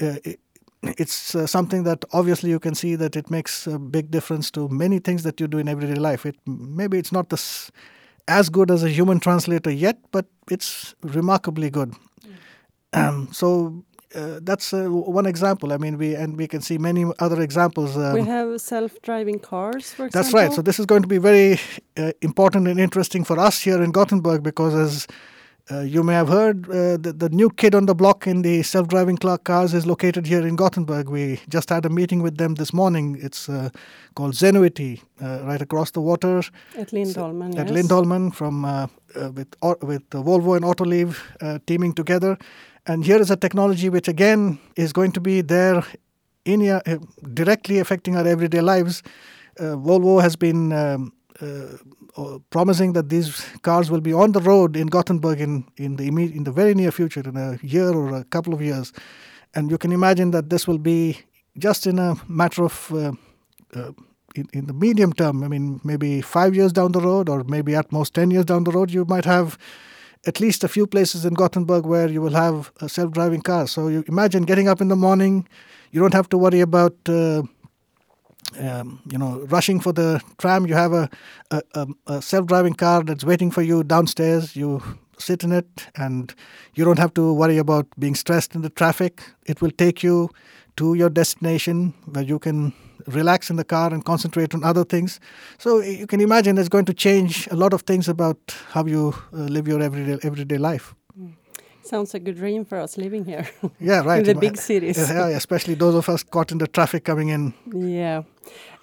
uh, 0.00 0.16
it, 0.24 0.40
it's 0.82 1.34
uh, 1.34 1.46
something 1.46 1.84
that 1.84 2.04
obviously 2.12 2.50
you 2.50 2.58
can 2.58 2.74
see 2.74 2.94
that 2.96 3.16
it 3.16 3.30
makes 3.30 3.66
a 3.66 3.78
big 3.78 4.10
difference 4.10 4.50
to 4.52 4.68
many 4.68 4.98
things 4.98 5.22
that 5.22 5.40
you 5.40 5.46
do 5.46 5.58
in 5.58 5.68
everyday 5.68 5.94
life. 5.94 6.26
It 6.26 6.36
maybe 6.46 6.98
it's 6.98 7.12
not 7.12 7.30
this 7.30 7.70
as 8.26 8.48
good 8.48 8.70
as 8.70 8.82
a 8.82 8.88
human 8.88 9.20
translator 9.20 9.70
yet, 9.70 9.98
but 10.10 10.26
it's 10.50 10.94
remarkably 11.02 11.70
good. 11.70 11.94
Mm. 12.92 13.08
Um, 13.08 13.28
so 13.32 13.84
uh, 14.14 14.40
that's 14.42 14.72
uh, 14.72 14.86
one 14.88 15.26
example. 15.26 15.72
I 15.72 15.76
mean, 15.76 15.98
we 15.98 16.14
and 16.14 16.36
we 16.36 16.46
can 16.46 16.60
see 16.60 16.78
many 16.78 17.04
other 17.18 17.40
examples. 17.40 17.96
Um, 17.96 18.14
we 18.14 18.22
have 18.22 18.60
self-driving 18.60 19.40
cars, 19.40 19.92
for 19.92 20.06
example. 20.06 20.22
That's 20.22 20.34
right. 20.34 20.52
So 20.52 20.62
this 20.62 20.78
is 20.78 20.86
going 20.86 21.02
to 21.02 21.08
be 21.08 21.18
very 21.18 21.58
uh, 21.96 22.12
important 22.20 22.68
and 22.68 22.78
interesting 22.80 23.24
for 23.24 23.38
us 23.38 23.60
here 23.60 23.82
in 23.82 23.92
Gothenburg 23.92 24.42
because 24.42 24.74
as 24.74 25.06
uh, 25.70 25.80
you 25.80 26.02
may 26.02 26.12
have 26.12 26.28
heard 26.28 26.68
uh, 26.68 26.98
the, 26.98 27.14
the 27.16 27.28
new 27.30 27.48
kid 27.48 27.74
on 27.74 27.86
the 27.86 27.94
block 27.94 28.26
in 28.26 28.42
the 28.42 28.62
self-driving 28.62 29.16
cars 29.16 29.72
is 29.72 29.86
located 29.86 30.26
here 30.26 30.46
in 30.46 30.56
Gothenburg. 30.56 31.08
We 31.08 31.40
just 31.48 31.70
had 31.70 31.86
a 31.86 31.88
meeting 31.88 32.20
with 32.22 32.36
them 32.36 32.56
this 32.56 32.74
morning. 32.74 33.16
It's 33.18 33.48
uh, 33.48 33.70
called 34.14 34.34
Zenuity, 34.34 35.00
uh, 35.22 35.40
right 35.44 35.62
across 35.62 35.90
the 35.92 36.02
water 36.02 36.42
at 36.76 36.92
Lindholmen. 36.92 37.54
So, 37.54 37.60
at 37.60 37.70
Lindholmen, 37.70 38.30
from 38.30 38.64
uh, 38.66 38.88
uh, 39.16 39.30
with 39.32 39.54
with 39.80 40.10
Volvo 40.10 40.54
and 40.54 40.66
Autoliv 40.66 41.16
teaming 41.64 41.94
together, 41.94 42.36
and 42.86 43.04
here 43.04 43.20
is 43.20 43.30
a 43.30 43.36
technology 43.36 43.88
which 43.88 44.08
again 44.08 44.58
is 44.76 44.92
going 44.92 45.12
to 45.12 45.20
be 45.20 45.40
there 45.40 45.84
in 46.44 46.80
directly 47.32 47.78
affecting 47.78 48.16
our 48.16 48.26
everyday 48.26 48.60
lives. 48.60 49.02
Volvo 49.58 50.20
has 50.20 50.36
been 50.36 50.72
um, 50.72 51.12
uh, 51.40 52.38
promising 52.50 52.92
that 52.92 53.08
these 53.08 53.44
cars 53.62 53.90
will 53.90 54.00
be 54.00 54.12
on 54.12 54.32
the 54.32 54.40
road 54.40 54.76
in 54.76 54.86
Gothenburg 54.86 55.40
in, 55.40 55.64
in 55.76 55.96
the 55.96 56.06
in 56.06 56.44
the 56.44 56.52
very 56.52 56.74
near 56.74 56.92
future, 56.92 57.22
in 57.24 57.36
a 57.36 57.58
year 57.62 57.90
or 57.92 58.14
a 58.14 58.24
couple 58.24 58.54
of 58.54 58.62
years. 58.62 58.92
And 59.54 59.70
you 59.70 59.78
can 59.78 59.92
imagine 59.92 60.30
that 60.32 60.50
this 60.50 60.66
will 60.68 60.78
be 60.78 61.18
just 61.58 61.86
in 61.86 61.98
a 61.98 62.16
matter 62.28 62.64
of 62.64 62.92
uh, 62.92 63.12
uh, 63.74 63.92
in, 64.34 64.48
in 64.52 64.66
the 64.66 64.72
medium 64.72 65.12
term. 65.12 65.42
I 65.42 65.48
mean, 65.48 65.80
maybe 65.84 66.20
five 66.20 66.54
years 66.54 66.72
down 66.72 66.92
the 66.92 67.00
road, 67.00 67.28
or 67.28 67.44
maybe 67.44 67.74
at 67.74 67.90
most 67.90 68.14
ten 68.14 68.30
years 68.30 68.44
down 68.44 68.64
the 68.64 68.72
road, 68.72 68.90
you 68.90 69.04
might 69.04 69.24
have 69.24 69.58
at 70.26 70.40
least 70.40 70.64
a 70.64 70.68
few 70.68 70.86
places 70.86 71.24
in 71.24 71.34
Gothenburg 71.34 71.86
where 71.86 72.08
you 72.08 72.22
will 72.22 72.34
have 72.34 72.72
a 72.80 72.88
self-driving 72.88 73.42
car. 73.42 73.66
So 73.66 73.88
you 73.88 74.04
imagine 74.08 74.44
getting 74.44 74.68
up 74.68 74.80
in 74.80 74.88
the 74.88 74.96
morning. 74.96 75.46
You 75.92 76.00
don't 76.00 76.14
have 76.14 76.28
to 76.30 76.38
worry 76.38 76.60
about 76.60 76.96
uh, 77.08 77.42
um, 78.58 79.00
you 79.10 79.18
know, 79.18 79.40
rushing 79.48 79.80
for 79.80 79.92
the 79.92 80.20
tram. 80.38 80.66
You 80.66 80.74
have 80.74 80.92
a, 80.92 81.10
a, 81.50 81.86
a 82.06 82.22
self-driving 82.22 82.74
car 82.74 83.02
that's 83.02 83.24
waiting 83.24 83.50
for 83.50 83.62
you 83.62 83.82
downstairs. 83.84 84.56
You 84.56 84.82
sit 85.18 85.44
in 85.44 85.52
it, 85.52 85.86
and 85.96 86.34
you 86.74 86.84
don't 86.84 86.98
have 86.98 87.14
to 87.14 87.32
worry 87.32 87.58
about 87.58 87.86
being 87.98 88.14
stressed 88.14 88.54
in 88.54 88.62
the 88.62 88.70
traffic. 88.70 89.22
It 89.46 89.60
will 89.60 89.70
take 89.70 90.02
you 90.02 90.30
to 90.76 90.94
your 90.94 91.10
destination 91.10 91.94
where 92.06 92.24
you 92.24 92.38
can 92.38 92.72
relax 93.06 93.50
in 93.50 93.56
the 93.56 93.64
car 93.64 93.92
and 93.92 94.04
concentrate 94.04 94.54
on 94.54 94.64
other 94.64 94.84
things. 94.84 95.20
So 95.58 95.80
you 95.80 96.06
can 96.06 96.20
imagine 96.20 96.58
it's 96.58 96.68
going 96.68 96.86
to 96.86 96.94
change 96.94 97.48
a 97.50 97.56
lot 97.56 97.72
of 97.72 97.82
things 97.82 98.08
about 98.08 98.38
how 98.70 98.86
you 98.86 99.14
uh, 99.32 99.36
live 99.36 99.68
your 99.68 99.82
everyday 99.82 100.18
everyday 100.26 100.58
life. 100.58 100.94
Mm. 101.18 101.34
Sounds 101.82 102.14
like 102.14 102.22
a 102.22 102.24
good 102.24 102.36
dream 102.36 102.64
for 102.64 102.78
us 102.78 102.96
living 102.96 103.26
here. 103.26 103.46
Yeah, 103.78 104.00
right. 104.06 104.20
in 104.20 104.24
the 104.24 104.34
big 104.34 104.56
cities. 104.56 104.96
Yeah, 104.96 105.28
especially 105.28 105.74
those 105.74 105.94
of 105.94 106.08
us 106.08 106.22
caught 106.22 106.50
in 106.50 106.58
the 106.58 106.66
traffic 106.66 107.04
coming 107.04 107.28
in. 107.28 107.52
Yeah. 107.74 108.22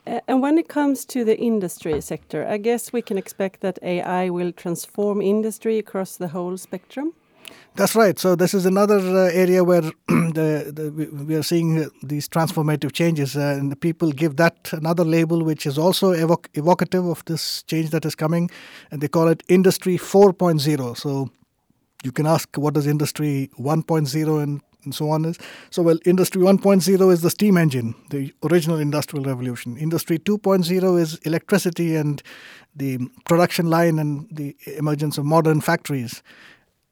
Uh, 0.08 0.20
and 0.27 0.41
when 0.41 0.58
it 0.58 0.67
comes 0.67 1.05
to 1.05 1.24
the 1.24 1.38
industry 1.39 2.01
sector, 2.01 2.48
I 2.48 2.58
guess 2.58 2.91
we 2.91 3.01
can 3.01 3.17
expect 3.17 3.62
that 3.62 3.77
AI 3.84 4.29
will 4.29 4.51
transform 4.51 5.22
industry 5.22 5.77
across 5.77 6.17
the 6.17 6.29
whole 6.29 6.58
spectrum. 6.58 7.13
That's 7.75 7.96
right. 7.96 8.20
So 8.20 8.36
this 8.36 8.53
is 8.53 8.65
another 8.65 9.00
uh, 9.00 9.31
area 9.31 9.63
where 9.63 9.81
the, 10.08 10.72
the, 10.74 11.10
we 11.25 11.36
are 11.36 11.43
seeing 11.43 11.89
these 12.03 12.27
transformative 12.27 12.91
changes, 12.91 13.38
uh, 13.38 13.55
and 13.58 13.72
the 13.72 13.75
people 13.75 14.12
give 14.12 14.36
that 14.38 14.74
another 14.74 15.05
label, 15.05 15.43
which 15.43 15.65
is 15.65 15.77
also 15.77 16.13
evoc 16.13 16.48
evocative 16.53 17.05
of 17.05 17.24
this 17.25 17.63
change 17.63 17.91
that 17.91 18.05
is 18.05 18.15
coming, 18.15 18.50
and 18.91 19.01
they 19.01 19.08
call 19.08 19.27
it 19.29 19.43
Industry 19.48 19.98
4.0. 19.98 20.98
So 20.98 21.29
you 22.03 22.12
can 22.12 22.25
ask 22.25 22.58
what 22.58 22.74
does 22.74 22.88
industry 22.88 23.50
1.0 23.58 24.43
and, 24.43 24.62
and 24.83 24.95
so 24.95 25.09
on 25.09 25.25
is 25.25 25.38
so 25.69 25.81
well 25.81 25.97
industry 26.05 26.41
1.0 26.41 27.13
is 27.13 27.21
the 27.21 27.29
steam 27.29 27.57
engine 27.57 27.95
the 28.09 28.33
original 28.43 28.79
industrial 28.79 29.25
revolution. 29.25 29.77
Industry 29.77 30.19
2.0 30.19 31.00
is 31.00 31.15
electricity 31.19 31.95
and 31.95 32.21
the 32.75 33.00
production 33.25 33.69
line 33.69 34.00
and 34.00 34.27
the 34.31 34.55
emergence 34.77 35.17
of 35.17 35.25
modern 35.25 35.61
factories. 35.61 36.23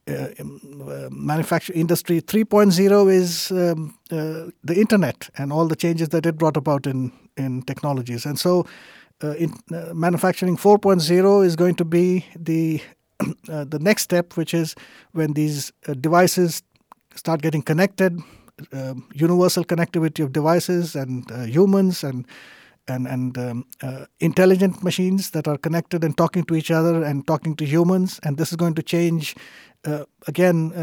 Uh, 0.08 0.30
um, 0.40 0.60
uh, 0.90 1.60
industry 1.74 2.22
3.0 2.22 3.14
is 3.14 3.52
um, 3.52 3.96
uh, 4.12 4.50
the 4.64 4.76
internet 4.76 5.30
and 5.38 5.54
all 5.54 5.68
the 5.68 5.76
changes 5.76 6.10
that 6.10 6.26
it 6.26 6.38
brought 6.38 6.58
about 6.58 6.88
in 6.88 7.12
in 7.38 7.62
technologies. 7.62 8.26
And 8.26 8.38
so 8.38 8.66
uh, 9.24 9.32
in, 9.32 9.54
uh, 9.74 9.94
manufacturing 9.94 10.58
4.0 10.58 11.46
is 11.46 11.56
going 11.56 11.76
to 11.76 11.86
be 11.86 12.26
the 12.36 12.82
uh, 13.50 13.66
the 13.66 13.80
next 13.80 14.04
step, 14.04 14.38
which 14.38 14.54
is 14.54 14.76
when 15.12 15.34
these 15.34 15.72
devices 16.00 16.64
start 17.20 17.42
getting 17.42 17.62
connected, 17.62 18.20
uh, 18.74 18.96
universal 19.14 19.64
connectivity 19.64 20.24
of 20.24 20.32
devices 20.34 20.96
and 20.96 21.32
uh, 21.32 21.44
humans 21.44 22.04
and 22.04 22.26
and 22.88 23.08
and 23.08 23.38
um, 23.38 23.66
uh, 23.84 24.06
intelligent 24.20 24.84
machines 24.84 25.30
that 25.32 25.48
are 25.48 25.58
connected 25.58 26.04
and 26.04 26.18
talking 26.18 26.44
to 26.46 26.56
each 26.56 26.72
other 26.72 27.04
and 27.04 27.28
talking 27.28 27.56
to 27.56 27.66
humans, 27.66 28.20
and 28.24 28.38
this 28.38 28.52
is 28.52 28.56
going 28.56 28.76
to 28.76 28.84
change. 28.84 29.36
Uh, 29.86 30.04
again, 30.28 30.74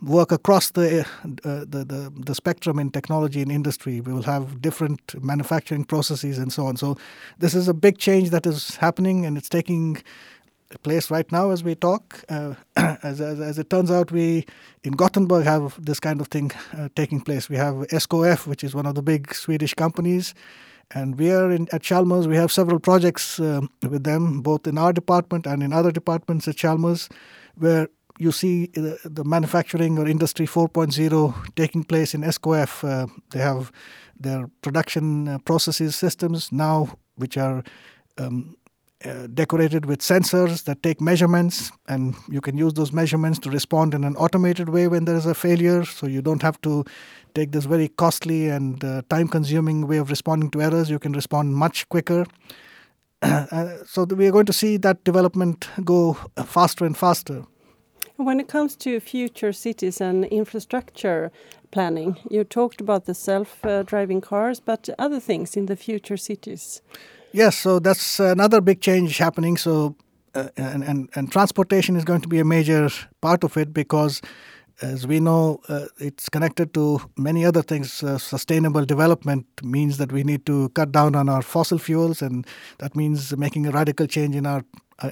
work 0.00 0.32
across 0.32 0.70
the, 0.70 1.04
the, 1.22 1.84
the 1.84 2.10
the 2.28 2.34
spectrum 2.34 2.78
in 2.78 2.90
technology 2.90 3.42
and 3.42 3.52
industry. 3.52 4.00
We 4.00 4.12
will 4.14 4.22
have 4.22 4.62
different 4.62 5.00
manufacturing 5.22 5.84
processes 5.84 6.38
and 6.38 6.50
so 6.50 6.64
on. 6.64 6.78
So, 6.78 6.96
this 7.40 7.54
is 7.54 7.68
a 7.68 7.74
big 7.74 7.98
change 7.98 8.30
that 8.30 8.46
is 8.46 8.76
happening, 8.76 9.26
and 9.26 9.36
it's 9.36 9.50
taking 9.50 10.02
place 10.78 11.10
right 11.10 11.30
now 11.32 11.50
as 11.50 11.62
we 11.64 11.74
talk. 11.74 12.24
Uh, 12.28 12.54
as, 12.76 13.20
as, 13.20 13.40
as, 13.40 13.58
it 13.58 13.70
turns 13.70 13.90
out, 13.90 14.10
we 14.10 14.46
in 14.84 14.92
Gothenburg 14.92 15.44
have 15.44 15.82
this 15.84 16.00
kind 16.00 16.20
of 16.20 16.28
thing 16.28 16.50
uh, 16.76 16.88
taking 16.94 17.20
place. 17.20 17.48
We 17.48 17.56
have 17.56 17.74
SKF, 17.74 18.46
which 18.46 18.64
is 18.64 18.74
one 18.74 18.86
of 18.86 18.94
the 18.94 19.02
big 19.02 19.34
Swedish 19.34 19.74
companies, 19.74 20.34
and 20.90 21.18
we 21.18 21.30
are 21.30 21.50
in, 21.50 21.68
at 21.72 21.82
Chalmers. 21.82 22.28
We 22.28 22.36
have 22.36 22.52
several 22.52 22.80
projects 22.80 23.40
um, 23.40 23.70
with 23.82 24.04
them, 24.04 24.42
both 24.42 24.66
in 24.66 24.78
our 24.78 24.92
department 24.92 25.46
and 25.46 25.62
in 25.62 25.72
other 25.72 25.92
departments 25.92 26.48
at 26.48 26.56
Chalmers, 26.56 27.08
where 27.56 27.88
you 28.18 28.32
see 28.32 28.66
the, 28.74 28.98
the 29.04 29.24
manufacturing 29.24 29.98
or 29.98 30.06
industry 30.06 30.46
4.0 30.46 31.54
taking 31.56 31.84
place 31.84 32.14
in 32.14 32.22
SKF. 32.22 32.84
Uh, 32.88 33.06
they 33.30 33.40
have 33.40 33.72
their 34.18 34.48
production 34.62 35.28
uh, 35.28 35.38
processes 35.38 35.96
systems 35.96 36.52
now, 36.52 36.96
which 37.16 37.36
are 37.36 37.64
um, 38.18 38.56
uh, 39.04 39.26
decorated 39.26 39.86
with 39.86 40.00
sensors 40.00 40.64
that 40.64 40.82
take 40.82 41.00
measurements, 41.00 41.72
and 41.88 42.14
you 42.28 42.40
can 42.40 42.56
use 42.56 42.74
those 42.74 42.92
measurements 42.92 43.38
to 43.40 43.50
respond 43.50 43.94
in 43.94 44.04
an 44.04 44.16
automated 44.16 44.68
way 44.68 44.86
when 44.88 45.04
there 45.04 45.16
is 45.16 45.26
a 45.26 45.34
failure. 45.34 45.84
So 45.84 46.06
you 46.06 46.22
don't 46.22 46.42
have 46.42 46.60
to 46.62 46.84
take 47.34 47.52
this 47.52 47.64
very 47.64 47.88
costly 47.88 48.48
and 48.48 48.84
uh, 48.84 49.02
time 49.08 49.28
consuming 49.28 49.86
way 49.86 49.96
of 49.96 50.10
responding 50.10 50.50
to 50.50 50.62
errors. 50.62 50.90
You 50.90 50.98
can 50.98 51.12
respond 51.12 51.54
much 51.54 51.88
quicker. 51.88 52.26
Uh, 53.22 53.76
so 53.86 54.02
we 54.02 54.26
are 54.26 54.32
going 54.32 54.46
to 54.46 54.52
see 54.52 54.76
that 54.76 55.04
development 55.04 55.68
go 55.84 56.14
faster 56.44 56.84
and 56.84 56.96
faster. 56.96 57.44
When 58.16 58.40
it 58.40 58.48
comes 58.48 58.74
to 58.76 58.98
future 58.98 59.52
cities 59.52 60.00
and 60.00 60.24
infrastructure 60.24 61.30
planning, 61.70 62.18
you 62.28 62.42
talked 62.42 62.80
about 62.80 63.04
the 63.04 63.14
self 63.14 63.62
driving 63.86 64.20
cars, 64.20 64.58
but 64.58 64.88
other 64.98 65.20
things 65.20 65.56
in 65.56 65.66
the 65.66 65.76
future 65.76 66.16
cities? 66.16 66.82
Yes, 67.32 67.56
so 67.56 67.78
that's 67.78 68.20
another 68.20 68.60
big 68.60 68.80
change 68.80 69.16
happening. 69.16 69.56
So, 69.56 69.96
uh, 70.34 70.48
and, 70.56 70.84
and, 70.84 71.08
and 71.14 71.32
transportation 71.32 71.96
is 71.96 72.04
going 72.04 72.20
to 72.20 72.28
be 72.28 72.38
a 72.40 72.44
major 72.44 72.90
part 73.22 73.42
of 73.42 73.56
it 73.56 73.72
because, 73.72 74.20
as 74.82 75.06
we 75.06 75.18
know, 75.18 75.60
uh, 75.68 75.86
it's 75.98 76.28
connected 76.28 76.74
to 76.74 77.00
many 77.16 77.44
other 77.46 77.62
things. 77.62 78.02
Uh, 78.02 78.18
sustainable 78.18 78.84
development 78.84 79.46
means 79.62 79.96
that 79.96 80.12
we 80.12 80.24
need 80.24 80.44
to 80.44 80.68
cut 80.70 80.92
down 80.92 81.14
on 81.14 81.30
our 81.30 81.40
fossil 81.40 81.78
fuels, 81.78 82.20
and 82.20 82.46
that 82.78 82.94
means 82.94 83.34
making 83.36 83.66
a 83.66 83.70
radical 83.70 84.06
change 84.06 84.36
in 84.36 84.44
our 84.44 84.62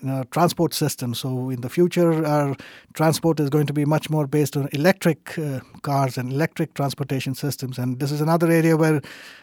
in 0.03 0.09
our 0.09 0.25
transport 0.25 0.75
system. 0.75 1.15
So 1.15 1.51
in 1.51 1.61
the 1.61 1.69
future, 1.69 2.25
our 2.25 2.57
transport 2.95 3.41
is 3.41 3.51
going 3.51 3.67
to 3.67 3.73
be 3.73 3.85
much 3.85 4.11
more 4.11 4.27
based 4.27 4.57
on 4.57 4.69
electric 4.73 5.39
uh, 5.39 5.61
cars 5.83 6.19
and 6.19 6.33
electric 6.33 6.75
transportation 6.75 7.35
systems. 7.35 7.79
And 7.79 7.99
this 8.01 8.13
is 8.13 8.21
another 8.21 8.51
area 8.51 8.77
where 8.77 9.01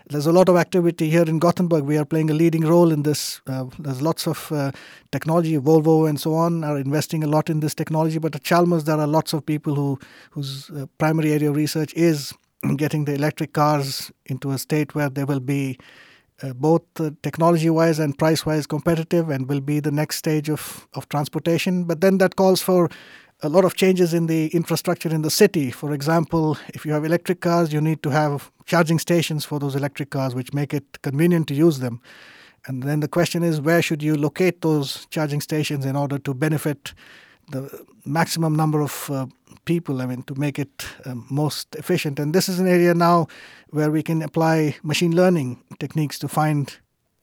there's 0.10 0.26
a 0.26 0.32
lot 0.32 0.50
of 0.50 0.56
activity 0.56 1.10
here 1.10 1.24
in 1.24 1.40
Gothenburg. 1.40 1.84
We 1.84 1.98
are 1.98 2.06
playing 2.06 2.30
a 2.30 2.34
leading 2.34 2.66
role 2.66 2.92
in 2.92 3.04
this. 3.04 3.42
Uh, 3.48 3.66
there's 3.80 4.02
lots 4.02 4.28
of 4.28 4.52
uh, 4.52 4.72
technology. 5.12 5.58
Volvo 5.58 6.08
and 6.08 6.20
so 6.20 6.34
on 6.34 6.64
are 6.64 6.78
investing 6.78 7.24
a 7.24 7.28
lot 7.28 7.50
in 7.50 7.60
this 7.60 7.74
technology. 7.74 8.18
But 8.18 8.36
at 8.36 8.44
Chalmers, 8.44 8.86
there 8.86 9.00
are 9.00 9.08
lots 9.08 9.34
of 9.34 9.46
people 9.46 9.76
who 9.76 10.00
whose 10.32 10.70
uh, 10.70 10.86
primary 10.98 11.32
area 11.32 11.50
of 11.50 11.56
research 11.56 11.94
is 11.96 12.34
getting 12.76 13.06
the 13.06 13.14
electric 13.14 13.54
cars 13.54 14.12
into 14.26 14.52
a 14.52 14.58
state 14.58 14.96
where 14.96 15.10
they 15.10 15.24
will 15.24 15.40
be 15.40 15.78
uh, 16.44 16.54
both 16.54 16.84
uh, 17.00 17.12
technology 17.24 17.70
wise 17.70 18.00
and 18.00 18.18
price 18.18 18.46
wise 18.46 18.68
competitive 18.68 19.30
and 19.30 19.50
will 19.50 19.62
be 19.62 19.80
the 19.80 19.92
next 19.92 20.18
stage 20.18 20.50
of, 20.50 20.88
of 20.94 21.10
transportation. 21.10 21.84
But 21.84 22.02
then 22.02 22.20
that 22.20 22.36
calls 22.36 22.62
for 22.62 22.90
a 23.42 23.50
lot 23.50 23.66
of 23.66 23.76
changes 23.76 24.14
in 24.14 24.28
the 24.28 24.48
infrastructure 24.48 25.10
in 25.10 25.22
the 25.22 25.30
city. 25.30 25.72
For 25.72 25.94
example, 25.94 26.58
if 26.74 26.86
you 26.86 26.92
have 26.94 27.06
electric 27.06 27.42
cars, 27.42 27.72
you 27.72 27.82
need 27.82 28.02
to 28.04 28.10
have 28.10 28.52
charging 28.66 29.00
stations 29.00 29.46
for 29.46 29.60
those 29.60 29.76
electric 29.76 30.10
cars, 30.10 30.34
which 30.34 30.54
make 30.54 30.74
it 30.74 31.02
convenient 31.02 31.48
to 31.48 31.54
use 31.54 31.80
them. 31.80 32.02
And 32.66 32.84
then 32.84 33.00
the 33.00 33.08
question 33.08 33.44
is 33.44 33.62
where 33.62 33.82
should 33.82 34.04
you 34.04 34.16
locate 34.16 34.62
those 34.62 35.08
charging 35.10 35.42
stations 35.42 35.86
in 35.86 35.96
order 35.96 36.18
to 36.20 36.34
benefit 36.34 36.94
the 37.52 37.86
maximum 38.06 38.56
number 38.56 38.82
of 38.82 39.10
uh, 39.10 39.28
people, 39.66 40.02
I 40.02 40.06
mean, 40.06 40.24
to 40.24 40.36
make 40.36 40.60
it 40.60 40.86
um, 41.06 41.26
most 41.30 41.76
efficient. 41.76 42.20
And 42.20 42.34
this 42.34 42.50
is 42.50 42.60
an 42.60 42.68
area 42.68 42.94
now 42.94 43.28
where 43.70 43.92
we 43.92 44.04
can 44.04 44.22
apply 44.22 44.76
machine 44.84 45.16
learning 45.16 45.62
techniques 45.80 46.20
to 46.20 46.28
find 46.28 46.78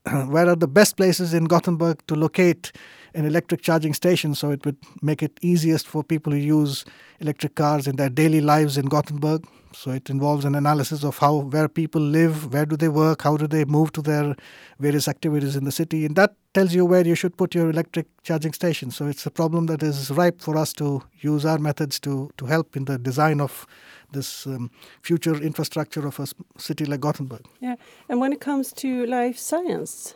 where 0.26 0.48
are 0.48 0.56
the 0.56 0.68
best 0.68 0.96
places 0.96 1.32
in 1.32 1.44
Gothenburg 1.44 2.06
to 2.06 2.14
locate 2.14 2.72
an 3.14 3.24
electric 3.24 3.62
charging 3.62 3.94
station 3.94 4.34
so 4.34 4.50
it 4.50 4.64
would 4.66 4.76
make 5.00 5.22
it 5.22 5.38
easiest 5.40 5.86
for 5.86 6.02
people 6.02 6.32
who 6.32 6.38
use 6.38 6.84
electric 7.20 7.54
cars 7.54 7.86
in 7.86 7.96
their 7.96 8.10
daily 8.10 8.40
lives 8.40 8.76
in 8.76 8.86
Gothenburg. 8.86 9.46
So 9.74 9.90
it 9.90 10.08
involves 10.08 10.44
an 10.44 10.54
analysis 10.54 11.04
of 11.04 11.18
how 11.18 11.36
where 11.36 11.68
people 11.68 12.00
live, 12.00 12.52
where 12.52 12.64
do 12.64 12.76
they 12.76 12.88
work, 12.88 13.22
how 13.22 13.36
do 13.36 13.46
they 13.46 13.64
move 13.64 13.92
to 13.92 14.02
their 14.02 14.36
various 14.78 15.08
activities 15.08 15.56
in 15.56 15.64
the 15.64 15.72
city, 15.72 16.06
and 16.06 16.16
that 16.16 16.34
tells 16.52 16.74
you 16.74 16.84
where 16.86 17.06
you 17.06 17.14
should 17.14 17.36
put 17.36 17.54
your 17.54 17.70
electric 17.70 18.06
charging 18.22 18.52
station. 18.52 18.90
So 18.90 19.06
it's 19.06 19.26
a 19.26 19.30
problem 19.30 19.66
that 19.66 19.82
is 19.82 20.10
ripe 20.10 20.40
for 20.40 20.56
us 20.56 20.72
to 20.74 21.02
use 21.20 21.44
our 21.44 21.58
methods 21.58 22.00
to 22.00 22.30
to 22.36 22.46
help 22.46 22.76
in 22.76 22.84
the 22.84 22.98
design 22.98 23.40
of 23.40 23.66
this 24.12 24.46
um, 24.46 24.70
future 25.02 25.34
infrastructure 25.34 26.06
of 26.06 26.20
a 26.20 26.26
city 26.58 26.84
like 26.84 27.00
Gothenburg. 27.00 27.44
Yeah, 27.60 27.76
and 28.08 28.20
when 28.20 28.32
it 28.32 28.40
comes 28.40 28.72
to 28.74 29.06
life 29.06 29.38
science. 29.38 30.14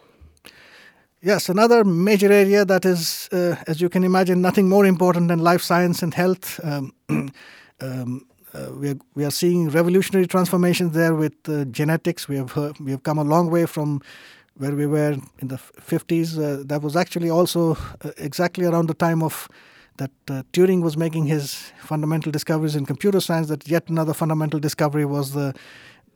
Yes, 1.20 1.48
another 1.48 1.82
major 1.84 2.30
area 2.30 2.64
that 2.64 2.84
is, 2.84 3.28
uh, 3.32 3.56
as 3.66 3.80
you 3.80 3.88
can 3.88 4.04
imagine, 4.04 4.40
nothing 4.40 4.68
more 4.68 4.86
important 4.86 5.26
than 5.26 5.40
life 5.40 5.62
science 5.62 6.00
and 6.00 6.14
health. 6.14 6.60
Um, 6.62 6.92
um, 7.80 8.27
uh, 8.54 8.70
we, 8.72 8.90
are, 8.90 8.98
we 9.14 9.24
are 9.24 9.30
seeing 9.30 9.68
revolutionary 9.68 10.26
transformations 10.26 10.92
there 10.92 11.14
with 11.14 11.34
uh, 11.48 11.64
genetics. 11.66 12.28
We 12.28 12.36
have 12.36 12.56
we 12.80 12.90
have 12.92 13.02
come 13.02 13.18
a 13.18 13.24
long 13.24 13.50
way 13.50 13.66
from 13.66 14.00
where 14.56 14.74
we 14.74 14.86
were 14.86 15.16
in 15.38 15.48
the 15.48 15.56
50s. 15.56 16.38
Uh, 16.38 16.62
that 16.66 16.82
was 16.82 16.96
actually 16.96 17.30
also 17.30 17.76
uh, 18.04 18.10
exactly 18.16 18.64
around 18.64 18.88
the 18.88 18.94
time 18.94 19.22
of 19.22 19.48
that 19.98 20.10
uh, 20.30 20.42
Turing 20.52 20.82
was 20.82 20.96
making 20.96 21.26
his 21.26 21.72
fundamental 21.80 22.30
discoveries 22.32 22.76
in 22.76 22.86
computer 22.86 23.20
science. 23.20 23.48
That 23.48 23.68
yet 23.68 23.88
another 23.88 24.14
fundamental 24.14 24.60
discovery 24.60 25.04
was 25.04 25.32
the 25.32 25.54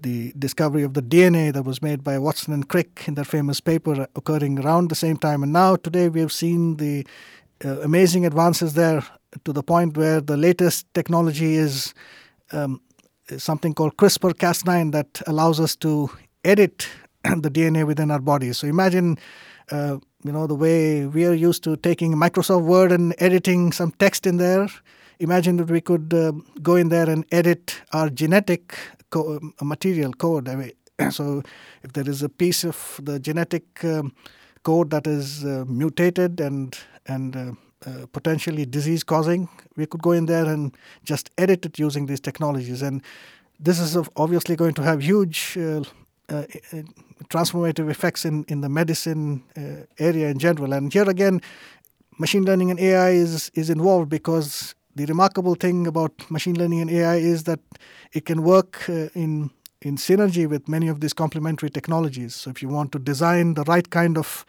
the 0.00 0.32
discovery 0.36 0.82
of 0.82 0.95
the 0.95 1.02
DNA 1.02 1.52
that 1.52 1.64
was 1.64 1.80
made 1.80 2.02
by 2.02 2.18
Watson 2.18 2.52
and 2.52 2.68
Crick 2.68 3.04
in 3.06 3.14
their 3.14 3.25
famous 3.25 3.60
paper 3.60 4.08
occurring 4.16 4.58
around 4.58 4.88
the 4.88 4.97
same 4.97 5.16
time. 5.16 5.45
And 5.45 5.52
now 5.52 5.76
today 5.76 6.08
we 6.08 6.18
have 6.18 6.32
seen 6.32 6.78
the 6.78 7.06
amazing 7.64 8.26
advances 8.26 8.75
there 8.75 9.04
to 9.45 9.52
the 9.52 9.62
point 9.62 9.97
where 9.97 10.21
the 10.21 10.36
latest 10.36 10.92
technology 10.95 11.54
is 11.54 11.95
um, 12.52 12.80
something 13.38 13.75
called 13.75 13.97
CRISPR 13.97 14.32
Cas9 14.34 14.93
that 14.93 15.23
allows 15.26 15.60
us 15.60 15.76
to 15.76 16.10
edit 16.45 16.88
the 17.25 17.50
DNA 17.50 17.86
within 17.86 18.10
our 18.10 18.21
bodies. 18.21 18.58
So 18.58 18.67
imagine, 18.67 19.19
uh, 19.71 19.99
you 20.25 20.32
know, 20.32 20.47
the 20.47 20.54
way 20.54 21.06
we 21.06 21.25
are 21.26 21.34
used 21.34 21.65
to 21.65 21.76
taking 21.76 22.15
Microsoft 22.15 22.62
Word 22.65 22.93
and 22.93 23.15
editing 23.19 23.73
some 23.73 23.93
text 23.93 24.26
in 24.26 24.36
there. 24.36 24.69
Imagine 25.19 25.56
that 25.58 25.71
we 25.71 25.80
could 25.80 26.12
uh, 26.12 26.32
go 26.62 26.75
in 26.76 26.88
there 26.88 27.08
and 27.08 27.25
edit 27.30 27.80
our 27.93 28.10
genetic 28.10 28.76
co- 29.10 29.41
material 29.60 30.12
code. 30.12 30.49
I 30.49 30.56
mean, 30.56 30.73
so 31.10 31.43
if 31.82 31.93
there 31.93 32.08
is 32.08 32.23
a 32.23 32.28
piece 32.28 32.65
of 32.65 33.00
the 33.02 33.21
genetic 33.21 33.84
um, 33.84 34.12
code 34.65 34.91
that 34.91 35.06
is 35.06 35.45
uh, 35.45 35.65
mutated 35.67 36.41
and 36.41 36.76
and 37.06 37.56
uh, 37.86 37.90
uh, 37.90 38.06
potentially 38.12 38.66
disease 38.66 39.04
causing, 39.04 39.49
we 39.76 39.86
could 39.86 40.02
go 40.02 40.12
in 40.12 40.26
there 40.26 40.47
and 40.47 40.76
just 41.04 41.30
edit 41.38 41.66
it 41.66 41.78
using 41.78 42.06
these 42.06 42.21
technologies. 42.21 42.82
And 42.82 43.02
this 43.60 43.78
is 43.78 43.97
obviously 44.16 44.56
going 44.56 44.75
to 44.75 44.82
have 44.82 45.02
huge 45.02 45.56
uh, 45.56 45.82
uh, 46.28 46.45
transformative 47.28 47.90
effects 47.90 48.25
in, 48.25 48.45
in 48.49 48.60
the 48.60 48.68
medicine 48.68 49.42
uh, 49.56 49.84
area 49.99 50.28
in 50.28 50.38
general. 50.38 50.73
And 50.73 50.92
here 50.92 51.08
again, 51.08 51.40
machine 52.18 52.45
learning 52.45 52.71
and 52.71 52.80
AI 52.80 53.10
is, 53.10 53.50
is 53.54 53.71
involved 53.71 54.08
because 54.08 54.75
the 54.95 55.06
remarkable 55.06 55.54
thing 55.54 55.86
about 55.86 56.12
machine 56.30 56.58
learning 56.58 56.80
and 56.80 56.90
AI 56.90 57.16
is 57.16 57.45
that 57.45 57.60
it 58.12 58.26
can 58.26 58.42
work 58.42 58.88
uh, 58.88 59.08
in 59.14 59.50
in 59.84 59.97
synergy 59.97 60.49
with 60.49 60.68
many 60.68 60.86
of 60.86 61.00
these 61.00 61.12
complementary 61.12 61.68
technologies. 61.68 62.36
So 62.36 62.50
if 62.50 62.62
you 62.62 62.68
want 62.68 62.92
to 62.92 63.00
design 63.00 63.54
the 63.54 63.64
right 63.64 63.90
kind 63.90 64.16
of 64.16 64.47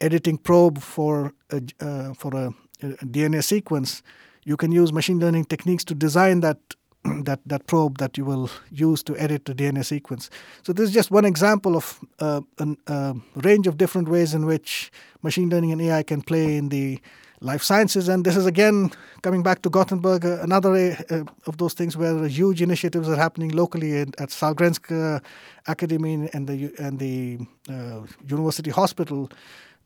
editing 0.00 0.38
probe 0.38 0.78
for 0.80 1.32
a, 1.50 1.60
uh, 1.80 2.14
for 2.14 2.34
a, 2.36 2.54
DNA 2.80 3.42
sequence, 3.42 4.02
you 4.44 4.56
can 4.56 4.72
use 4.72 4.92
machine 4.92 5.18
learning 5.18 5.44
techniques 5.46 5.84
to 5.84 5.94
design 5.94 6.40
that 6.40 6.58
that 7.24 7.40
that 7.46 7.66
probe 7.66 7.98
that 7.98 8.18
you 8.18 8.24
will 8.24 8.50
use 8.70 9.02
to 9.04 9.16
edit 9.16 9.44
the 9.44 9.54
DNA 9.54 9.84
sequence. 9.84 10.30
So 10.62 10.72
this 10.72 10.88
is 10.88 10.94
just 10.94 11.10
one 11.10 11.24
example 11.24 11.76
of 11.76 12.00
uh, 12.18 12.40
a 12.58 12.76
uh, 12.86 13.14
range 13.36 13.66
of 13.66 13.76
different 13.76 14.08
ways 14.08 14.34
in 14.34 14.46
which 14.46 14.90
machine 15.22 15.48
learning 15.48 15.72
and 15.72 15.82
AI 15.82 16.02
can 16.02 16.22
play 16.22 16.56
in 16.56 16.68
the 16.68 16.98
life 17.40 17.62
sciences. 17.62 18.08
And 18.08 18.24
this 18.24 18.36
is 18.36 18.46
again 18.46 18.90
coming 19.22 19.42
back 19.42 19.62
to 19.62 19.70
Gothenburg, 19.70 20.24
uh, 20.24 20.38
another 20.42 20.96
uh, 21.10 21.24
of 21.46 21.56
those 21.58 21.74
things 21.74 21.96
where 21.96 22.26
huge 22.26 22.60
initiatives 22.62 23.08
are 23.08 23.16
happening 23.16 23.50
locally 23.50 23.98
at, 23.98 24.20
at 24.20 25.22
Academy 25.66 26.28
and 26.32 26.48
the 26.48 26.72
and 26.78 26.98
the 26.98 27.38
uh, 27.70 28.00
University 28.26 28.70
Hospital 28.70 29.30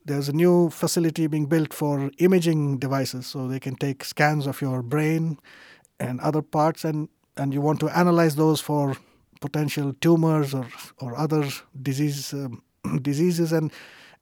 there's 0.04 0.28
a 0.28 0.32
new 0.32 0.70
facility 0.70 1.26
being 1.26 1.46
built 1.46 1.72
for 1.72 2.10
imaging 2.18 2.78
devices 2.78 3.26
so 3.26 3.48
they 3.48 3.60
can 3.60 3.76
take 3.76 4.04
scans 4.04 4.46
of 4.46 4.60
your 4.60 4.82
brain 4.82 5.38
and 6.00 6.20
other 6.20 6.42
parts 6.42 6.84
and 6.84 7.08
and 7.36 7.54
you 7.54 7.62
want 7.62 7.80
to 7.80 7.88
analyze 7.88 8.36
those 8.36 8.60
for 8.60 8.96
potential 9.40 9.94
tumors 10.00 10.54
or 10.54 10.66
or 10.98 11.16
other 11.16 11.48
disease 11.80 12.32
um, 12.34 12.62
diseases 13.02 13.52
and 13.52 13.72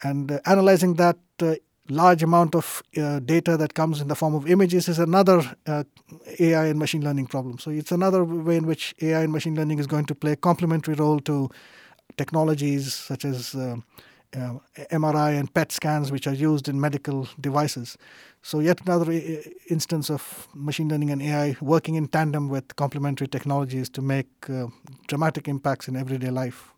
and 0.03 0.33
uh, 0.33 0.39
analyzing 0.47 0.95
that 0.95 1.19
uh, 1.43 1.55
large 1.89 2.23
amount 2.23 2.55
of 2.55 2.83
uh, 2.97 3.19
data 3.19 3.57
that 3.57 3.75
comes 3.75 4.01
in 4.01 4.09
the 4.09 4.15
form 4.15 4.35
of 4.35 4.49
images 4.49 4.89
is 4.89 4.99
another 4.99 5.43
uh, 5.67 5.83
AI 6.39 6.67
and 6.67 6.79
machine 6.79 7.03
learning 7.03 7.27
problem. 7.27 7.59
So 7.59 7.71
it's 7.71 7.91
another 7.91 8.23
way 8.25 8.57
in 8.57 8.67
which 8.67 8.95
AI 9.03 9.23
and 9.23 9.33
machine 9.33 9.57
learning 9.57 9.81
is 9.81 9.89
going 9.89 10.07
to 10.07 10.15
play 10.15 10.33
a 10.33 10.37
complementary 10.37 10.95
role 10.95 11.19
to 11.21 11.51
technologies 12.17 12.95
such 12.95 13.25
as 13.25 13.57
uh, 14.37 14.41
uh, 14.41 14.85
MRI 14.91 15.39
and 15.39 15.53
PET 15.53 15.73
scans, 15.73 16.13
which 16.13 16.27
are 16.27 16.35
used 16.35 16.69
in 16.69 16.81
medical 16.81 17.29
devices. 17.41 17.99
So, 18.43 18.61
yet 18.61 18.81
another 18.87 19.13
instance 19.69 20.11
of 20.11 20.49
machine 20.55 20.89
learning 20.89 21.11
and 21.11 21.23
AI 21.23 21.57
working 21.61 21.97
in 21.97 22.09
tandem 22.09 22.49
with 22.49 22.77
complementary 22.77 23.29
technologies 23.29 23.89
to 23.91 24.03
make 24.03 24.29
uh, 24.49 24.67
dramatic 25.09 25.49
impacts 25.49 25.89
in 25.89 25.97
everyday 25.97 26.31
life. 26.31 26.73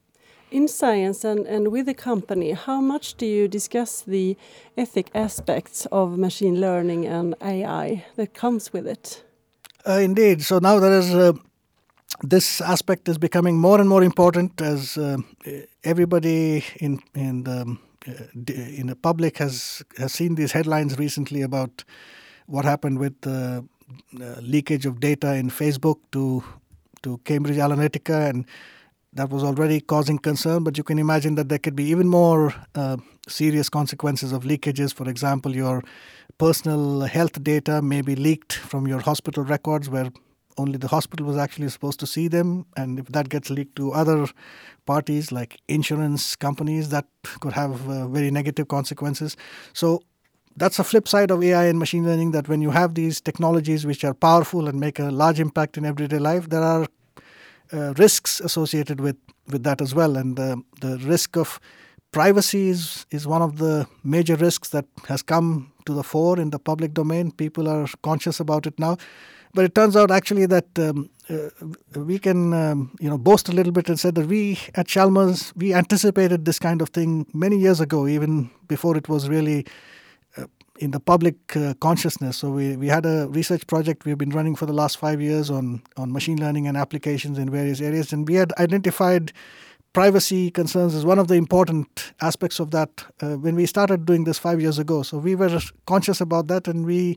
in 0.52 0.68
science 0.68 1.24
and, 1.24 1.46
and 1.46 1.68
with 1.68 1.86
the 1.86 1.94
company, 1.94 2.52
how 2.52 2.80
much 2.80 3.14
do 3.14 3.26
you 3.26 3.48
discuss 3.48 4.02
the 4.02 4.36
ethic 4.76 5.10
aspects 5.14 5.86
of 5.86 6.18
machine 6.18 6.60
learning 6.60 7.06
and 7.06 7.34
AI 7.40 8.04
that 8.16 8.34
comes 8.34 8.72
with 8.72 8.86
it? 8.86 9.24
Uh, 9.86 9.98
indeed. 9.98 10.42
So 10.42 10.58
now 10.58 10.78
there 10.78 10.98
is 10.98 11.14
uh, 11.14 11.32
this 12.22 12.60
aspect 12.60 13.08
is 13.08 13.18
becoming 13.18 13.58
more 13.58 13.80
and 13.80 13.88
more 13.88 14.02
important 14.02 14.60
as 14.60 14.96
uh, 14.96 15.18
everybody 15.84 16.64
in 16.76 17.00
in 17.14 17.44
the 17.44 17.76
uh, 18.08 18.42
in 18.80 18.86
the 18.86 18.96
public 18.96 19.38
has 19.38 19.82
has 19.98 20.12
seen 20.12 20.34
these 20.34 20.52
headlines 20.52 20.98
recently 20.98 21.42
about 21.42 21.84
what 22.46 22.64
happened 22.64 22.98
with 22.98 23.20
the 23.20 23.64
uh, 24.20 24.40
leakage 24.40 24.86
of 24.86 25.00
data 25.00 25.34
in 25.34 25.50
Facebook 25.50 25.96
to 26.12 26.42
to 27.02 27.18
Cambridge 27.24 27.58
Analytica 27.58 28.30
and 28.30 28.46
that 29.14 29.28
was 29.28 29.44
already 29.44 29.80
causing 29.80 30.18
concern, 30.18 30.64
but 30.64 30.78
you 30.78 30.84
can 30.84 30.98
imagine 30.98 31.34
that 31.34 31.50
there 31.50 31.58
could 31.58 31.76
be 31.76 31.84
even 31.84 32.08
more 32.08 32.54
uh, 32.74 32.96
serious 33.28 33.68
consequences 33.68 34.32
of 34.32 34.44
leakages. 34.44 34.94
For 34.94 35.06
example, 35.06 35.54
your 35.54 35.82
personal 36.38 37.02
health 37.02 37.42
data 37.44 37.82
may 37.82 38.00
be 38.00 38.16
leaked 38.16 38.54
from 38.54 38.88
your 38.88 39.00
hospital 39.00 39.44
records 39.44 39.90
where 39.90 40.10
only 40.58 40.78
the 40.78 40.88
hospital 40.88 41.26
was 41.26 41.36
actually 41.36 41.68
supposed 41.68 42.00
to 42.00 42.06
see 42.06 42.28
them. 42.28 42.66
And 42.76 42.98
if 42.98 43.06
that 43.06 43.28
gets 43.28 43.50
leaked 43.50 43.76
to 43.76 43.92
other 43.92 44.26
parties 44.86 45.32
like 45.32 45.60
insurance 45.68 46.36
companies, 46.36 46.90
that 46.90 47.06
could 47.40 47.52
have 47.52 47.88
uh, 47.88 48.08
very 48.08 48.30
negative 48.30 48.68
consequences. 48.68 49.36
So 49.72 50.02
that's 50.56 50.78
a 50.78 50.84
flip 50.84 51.08
side 51.08 51.30
of 51.30 51.42
AI 51.42 51.64
and 51.64 51.78
machine 51.78 52.04
learning 52.04 52.32
that 52.32 52.48
when 52.48 52.60
you 52.62 52.70
have 52.70 52.94
these 52.94 53.20
technologies 53.20 53.86
which 53.86 54.04
are 54.04 54.14
powerful 54.14 54.68
and 54.68 54.78
make 54.78 54.98
a 54.98 55.10
large 55.10 55.40
impact 55.40 55.78
in 55.78 55.84
everyday 55.84 56.18
life, 56.18 56.48
there 56.48 56.62
are 56.62 56.86
uh, 57.72 57.94
risks 57.94 58.40
associated 58.40 59.00
with, 59.00 59.16
with 59.48 59.62
that 59.62 59.80
as 59.80 59.94
well. 59.94 60.16
And 60.16 60.36
the, 60.36 60.62
the 60.80 60.98
risk 60.98 61.36
of 61.36 61.58
privacy 62.12 62.68
is, 62.68 63.06
is 63.10 63.26
one 63.26 63.40
of 63.40 63.58
the 63.58 63.86
major 64.04 64.36
risks 64.36 64.68
that 64.70 64.84
has 65.08 65.22
come 65.22 65.72
to 65.86 65.94
the 65.94 66.02
fore 66.02 66.38
in 66.38 66.50
the 66.50 66.58
public 66.58 66.92
domain. 66.92 67.30
People 67.30 67.68
are 67.68 67.86
conscious 68.02 68.38
about 68.38 68.66
it 68.66 68.78
now. 68.78 68.98
But 69.54 69.64
it 69.64 69.74
turns 69.74 69.96
out 69.96 70.10
actually 70.10 70.46
that 70.46 70.78
um, 70.78 71.10
uh, 71.28 71.50
we 72.00 72.18
can 72.18 72.54
um, 72.54 72.96
you 73.00 73.08
know 73.08 73.18
boast 73.18 73.48
a 73.48 73.52
little 73.52 73.72
bit 73.72 73.88
and 73.88 74.00
say 74.00 74.10
that 74.10 74.26
we 74.26 74.58
at 74.74 74.86
Chalmers 74.86 75.52
we 75.56 75.74
anticipated 75.74 76.44
this 76.44 76.58
kind 76.58 76.80
of 76.80 76.88
thing 76.88 77.26
many 77.34 77.58
years 77.58 77.80
ago, 77.80 78.06
even 78.06 78.50
before 78.66 78.96
it 78.96 79.08
was 79.08 79.28
really 79.28 79.66
in 80.82 80.90
the 80.90 81.00
public 81.00 81.56
uh, 81.56 81.74
consciousness. 81.80 82.36
So 82.38 82.50
we, 82.50 82.76
we 82.76 82.88
had 82.88 83.06
a 83.06 83.28
research 83.28 83.66
project 83.66 84.04
we've 84.04 84.18
been 84.18 84.30
running 84.30 84.56
for 84.56 84.66
the 84.66 84.72
last 84.72 84.98
five 84.98 85.20
years 85.20 85.48
on, 85.50 85.82
on 85.96 86.12
machine 86.12 86.38
learning 86.38 86.66
and 86.66 86.76
applications 86.76 87.38
in 87.38 87.50
various 87.50 87.80
areas. 87.80 88.12
And 88.12 88.28
we 88.28 88.34
had 88.34 88.52
identified 88.58 89.32
privacy 89.92 90.50
concerns 90.50 90.94
as 90.94 91.04
one 91.04 91.18
of 91.20 91.28
the 91.28 91.34
important 91.34 92.12
aspects 92.20 92.58
of 92.58 92.72
that 92.72 93.04
uh, 93.20 93.34
when 93.36 93.54
we 93.54 93.66
started 93.66 94.06
doing 94.06 94.24
this 94.24 94.38
five 94.38 94.60
years 94.60 94.78
ago. 94.78 95.02
So 95.02 95.18
we 95.18 95.36
were 95.36 95.60
conscious 95.86 96.20
about 96.20 96.48
that 96.48 96.66
and 96.66 96.84
we, 96.84 97.16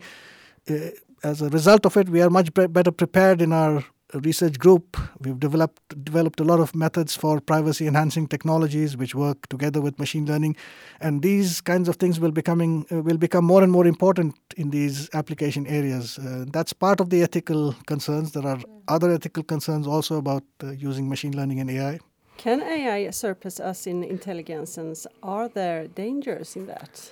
uh, 0.70 0.90
as 1.26 1.42
a 1.42 1.50
result 1.50 1.86
of 1.86 1.98
it, 1.98 2.08
we 2.10 2.22
are 2.22 2.30
much 2.30 2.54
better 2.54 2.92
prepared 2.92 3.42
in 3.42 3.52
our 3.52 3.84
research 4.14 4.60
group. 4.60 4.98
We've 5.20 5.40
developed 5.40 5.82
developed 6.04 6.40
a 6.40 6.44
lot 6.44 6.60
of 6.60 6.76
methods 6.76 7.16
for 7.16 7.42
privacy 7.42 7.88
enhancing 7.88 8.28
technologies 8.28 8.96
which 8.96 9.16
work 9.16 9.48
together 9.48 9.82
with 9.82 9.98
machine 10.04 10.26
learning, 10.32 10.56
and 11.02 11.24
these 11.24 11.62
kinds 11.62 11.90
of 11.90 11.96
things 11.96 12.20
will 12.20 12.36
becoming 12.42 12.86
uh, 12.92 13.02
will 13.02 13.18
become 13.18 13.46
more 13.54 13.64
and 13.64 13.72
more 13.72 13.88
important 13.88 14.36
in 14.56 14.70
these 14.70 15.10
application 15.14 15.66
areas. 15.80 16.20
Uh, 16.20 16.46
that's 16.56 16.74
part 16.74 17.00
of 17.00 17.10
the 17.10 17.24
ethical 17.24 17.74
concerns. 17.88 18.32
There 18.32 18.48
are 18.54 18.62
other 18.88 19.12
ethical 19.12 19.44
concerns 19.44 19.88
also 19.88 20.18
about 20.18 20.44
uh, 20.64 20.72
using 20.90 21.10
machine 21.10 21.36
learning 21.36 21.60
and 21.60 21.70
AI. 21.72 22.00
Can 22.38 22.62
AI 22.62 23.10
surpass 23.12 23.60
us 23.60 23.88
in 23.88 24.04
intelligence, 24.04 24.78
and 24.78 24.96
are 25.24 25.48
there 25.50 25.88
dangers 25.88 26.56
in 26.56 26.68
that? 26.68 27.12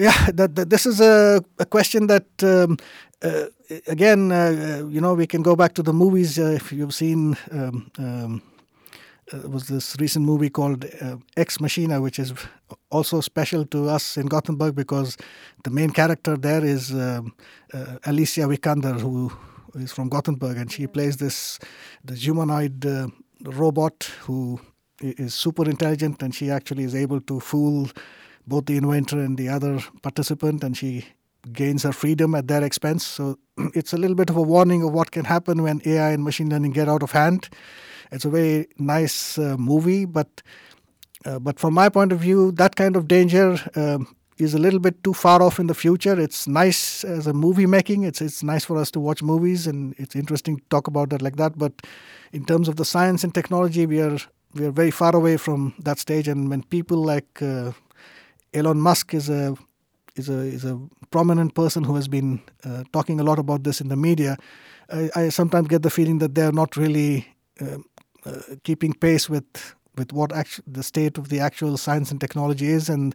Yeah, 0.00 0.30
that, 0.32 0.54
that, 0.54 0.70
this 0.70 0.86
is 0.86 0.98
a, 1.02 1.44
a 1.58 1.66
question 1.66 2.06
that 2.06 2.24
um, 2.42 2.78
uh, 3.20 3.48
again, 3.86 4.32
uh, 4.32 4.86
you 4.88 4.98
know, 4.98 5.12
we 5.12 5.26
can 5.26 5.42
go 5.42 5.54
back 5.54 5.74
to 5.74 5.82
the 5.82 5.92
movies. 5.92 6.38
Uh, 6.38 6.52
if 6.56 6.72
you've 6.72 6.94
seen, 6.94 7.36
um, 7.52 7.90
um, 7.98 8.42
uh, 9.30 9.46
was 9.46 9.68
this 9.68 9.96
recent 10.00 10.24
movie 10.24 10.48
called 10.48 10.86
uh, 11.02 11.16
Ex 11.36 11.60
Machina, 11.60 12.00
which 12.00 12.18
is 12.18 12.32
also 12.88 13.20
special 13.20 13.66
to 13.66 13.90
us 13.90 14.16
in 14.16 14.24
Gothenburg 14.24 14.74
because 14.74 15.18
the 15.64 15.70
main 15.70 15.90
character 15.90 16.34
there 16.34 16.64
is 16.64 16.92
um, 16.92 17.34
uh, 17.74 17.98
Alicia 18.06 18.48
Vikander, 18.48 18.98
who 18.98 19.30
is 19.74 19.92
from 19.92 20.08
Gothenburg, 20.08 20.56
and 20.56 20.72
she 20.72 20.86
plays 20.86 21.18
this 21.18 21.58
the 22.06 22.14
humanoid 22.14 22.86
robot 23.42 24.10
who 24.22 24.62
is 25.02 25.34
super 25.34 25.68
intelligent, 25.68 26.22
and 26.22 26.34
she 26.34 26.50
actually 26.50 26.84
is 26.84 26.94
able 26.94 27.20
to 27.20 27.38
fool 27.38 27.90
both 28.46 28.66
the 28.66 28.76
inventor 28.76 29.18
and 29.18 29.36
the 29.36 29.48
other 29.48 29.80
participant, 30.02 30.64
and 30.64 30.76
she 30.76 31.06
gains 31.52 31.82
her 31.82 31.92
freedom 31.92 32.34
at 32.34 32.48
their 32.48 32.62
expense. 32.62 33.04
So 33.04 33.38
it's 33.74 33.92
a 33.92 33.96
little 33.96 34.16
bit 34.16 34.30
of 34.30 34.36
a 34.36 34.42
warning 34.42 34.82
of 34.82 34.92
what 34.92 35.10
can 35.10 35.24
happen 35.24 35.62
when 35.62 35.80
AI 35.84 36.10
and 36.10 36.24
machine 36.24 36.50
learning 36.50 36.72
get 36.72 36.88
out 36.88 37.02
of 37.02 37.12
hand. 37.12 37.48
It's 38.12 38.24
a 38.24 38.30
very 38.30 38.66
nice 38.78 39.38
uh, 39.38 39.56
movie, 39.56 40.04
but 40.04 40.42
uh, 41.24 41.38
but 41.38 41.60
from 41.60 41.74
my 41.74 41.88
point 41.88 42.12
of 42.12 42.18
view, 42.18 42.50
that 42.52 42.76
kind 42.76 42.96
of 42.96 43.06
danger 43.06 43.58
um, 43.76 44.16
is 44.38 44.54
a 44.54 44.58
little 44.58 44.80
bit 44.80 45.04
too 45.04 45.12
far 45.12 45.42
off 45.42 45.60
in 45.60 45.66
the 45.66 45.74
future. 45.74 46.18
It's 46.18 46.48
nice 46.48 47.04
as 47.04 47.26
a 47.26 47.32
movie 47.32 47.66
making. 47.66 48.04
It's 48.04 48.20
it's 48.20 48.42
nice 48.42 48.64
for 48.64 48.78
us 48.78 48.90
to 48.92 49.00
watch 49.00 49.22
movies, 49.22 49.66
and 49.66 49.94
it's 49.98 50.16
interesting 50.16 50.56
to 50.56 50.62
talk 50.70 50.86
about 50.88 51.10
that 51.10 51.22
like 51.22 51.36
that. 51.36 51.58
But 51.58 51.72
in 52.32 52.44
terms 52.44 52.68
of 52.68 52.76
the 52.76 52.84
science 52.84 53.22
and 53.22 53.34
technology, 53.34 53.86
we 53.86 54.00
are 54.00 54.18
we 54.54 54.66
are 54.66 54.72
very 54.72 54.90
far 54.90 55.14
away 55.14 55.36
from 55.36 55.74
that 55.84 55.98
stage. 55.98 56.26
And 56.26 56.48
when 56.48 56.62
people 56.64 56.98
like 56.98 57.42
uh, 57.42 57.72
Elon 58.52 58.80
Musk 58.80 59.14
is 59.14 59.28
a 59.28 59.56
is 60.16 60.28
a 60.28 60.38
is 60.38 60.64
a 60.64 60.78
prominent 61.10 61.54
person 61.54 61.84
who 61.84 61.94
has 61.94 62.08
been 62.08 62.40
uh, 62.64 62.82
talking 62.92 63.20
a 63.20 63.24
lot 63.24 63.38
about 63.38 63.62
this 63.64 63.80
in 63.80 63.88
the 63.88 63.96
media. 63.96 64.36
I, 64.92 65.10
I 65.14 65.28
sometimes 65.28 65.68
get 65.68 65.82
the 65.82 65.90
feeling 65.90 66.18
that 66.18 66.34
they 66.34 66.42
are 66.42 66.52
not 66.52 66.76
really 66.76 67.28
uh, 67.60 67.78
uh, 68.26 68.40
keeping 68.64 68.92
pace 68.92 69.28
with 69.30 69.74
with 69.96 70.12
what 70.12 70.32
actu- 70.32 70.62
the 70.66 70.82
state 70.82 71.18
of 71.18 71.28
the 71.28 71.40
actual 71.40 71.76
science 71.76 72.10
and 72.10 72.20
technology 72.20 72.68
is, 72.68 72.88
and 72.88 73.14